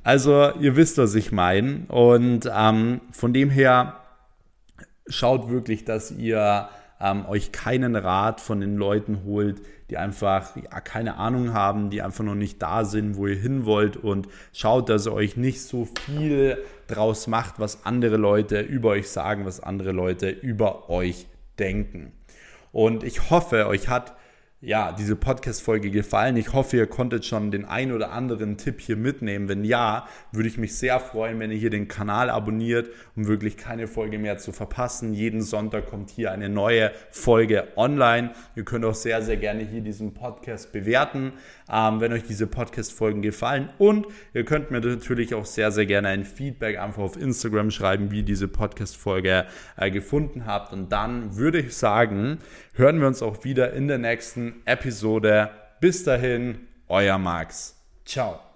also, 0.05 0.53
ihr 0.61 0.77
wisst, 0.77 0.97
was 0.97 1.15
ich 1.15 1.33
meine. 1.33 1.81
Und 1.89 2.49
ähm, 2.49 3.01
von 3.11 3.33
dem 3.33 3.49
her, 3.49 3.97
schaut 5.07 5.49
wirklich, 5.49 5.83
dass 5.83 6.11
ihr 6.11 6.69
ähm, 7.01 7.25
euch 7.25 7.51
keinen 7.51 7.95
Rat 7.95 8.41
von 8.41 8.61
den 8.61 8.77
Leuten 8.77 9.23
holt, 9.25 9.61
die 9.89 9.97
einfach 9.97 10.55
ja, 10.55 10.79
keine 10.79 11.15
Ahnung 11.17 11.53
haben, 11.53 11.89
die 11.89 12.01
einfach 12.01 12.23
noch 12.23 12.35
nicht 12.35 12.61
da 12.61 12.85
sind, 12.85 13.17
wo 13.17 13.27
ihr 13.27 13.35
hin 13.35 13.65
wollt 13.65 13.97
und 13.97 14.27
schaut, 14.53 14.89
dass 14.89 15.07
ihr 15.07 15.13
euch 15.13 15.35
nicht 15.35 15.61
so 15.61 15.87
viel 16.05 16.57
draus 16.87 17.27
macht, 17.27 17.59
was 17.59 17.85
andere 17.85 18.17
Leute 18.17 18.61
über 18.61 18.89
euch 18.89 19.09
sagen, 19.09 19.45
was 19.45 19.59
andere 19.59 19.91
Leute 19.91 20.29
über 20.29 20.89
euch 20.89 21.27
denken. 21.59 22.13
Und 22.71 23.03
ich 23.03 23.29
hoffe, 23.29 23.67
euch 23.67 23.89
hat 23.89 24.13
ja, 24.63 24.91
diese 24.91 25.15
Podcast-Folge 25.15 25.89
gefallen. 25.89 26.37
Ich 26.37 26.53
hoffe, 26.53 26.77
ihr 26.77 26.85
konntet 26.85 27.25
schon 27.25 27.49
den 27.49 27.65
ein 27.65 27.91
oder 27.91 28.11
anderen 28.11 28.57
Tipp 28.57 28.79
hier 28.79 28.95
mitnehmen. 28.95 29.49
Wenn 29.49 29.63
ja, 29.63 30.07
würde 30.31 30.47
ich 30.47 30.59
mich 30.59 30.77
sehr 30.77 30.99
freuen, 30.99 31.39
wenn 31.39 31.49
ihr 31.49 31.57
hier 31.57 31.71
den 31.71 31.87
Kanal 31.87 32.29
abonniert, 32.29 32.91
um 33.15 33.25
wirklich 33.25 33.57
keine 33.57 33.87
Folge 33.87 34.19
mehr 34.19 34.37
zu 34.37 34.51
verpassen. 34.51 35.15
Jeden 35.15 35.41
Sonntag 35.41 35.87
kommt 35.87 36.11
hier 36.11 36.31
eine 36.31 36.47
neue 36.47 36.91
Folge 37.09 37.69
online. 37.75 38.33
Ihr 38.55 38.63
könnt 38.63 38.85
auch 38.85 38.93
sehr, 38.93 39.23
sehr 39.23 39.37
gerne 39.37 39.63
hier 39.63 39.81
diesen 39.81 40.13
Podcast 40.13 40.71
bewerten, 40.71 41.33
ähm, 41.67 41.99
wenn 41.99 42.13
euch 42.13 42.23
diese 42.23 42.45
Podcast-Folgen 42.45 43.23
gefallen. 43.23 43.69
Und 43.79 44.05
ihr 44.35 44.45
könnt 44.45 44.69
mir 44.69 44.79
natürlich 44.79 45.33
auch 45.33 45.47
sehr, 45.47 45.71
sehr 45.71 45.87
gerne 45.87 46.09
ein 46.09 46.23
Feedback 46.23 46.77
einfach 46.77 47.01
auf 47.01 47.17
Instagram 47.17 47.71
schreiben, 47.71 48.11
wie 48.11 48.17
ihr 48.17 48.25
diese 48.25 48.47
Podcast-Folge 48.47 49.47
äh, 49.75 49.89
gefunden 49.89 50.45
habt. 50.45 50.71
Und 50.71 50.91
dann 50.91 51.35
würde 51.35 51.57
ich 51.57 51.75
sagen, 51.75 52.37
hören 52.81 52.99
wir 52.99 53.07
uns 53.07 53.21
auch 53.21 53.43
wieder 53.43 53.73
in 53.73 53.87
der 53.87 53.99
nächsten 53.99 54.63
Episode. 54.65 55.51
Bis 55.79 56.03
dahin, 56.03 56.67
euer 56.87 57.19
Max. 57.19 57.79
Ciao. 58.05 58.50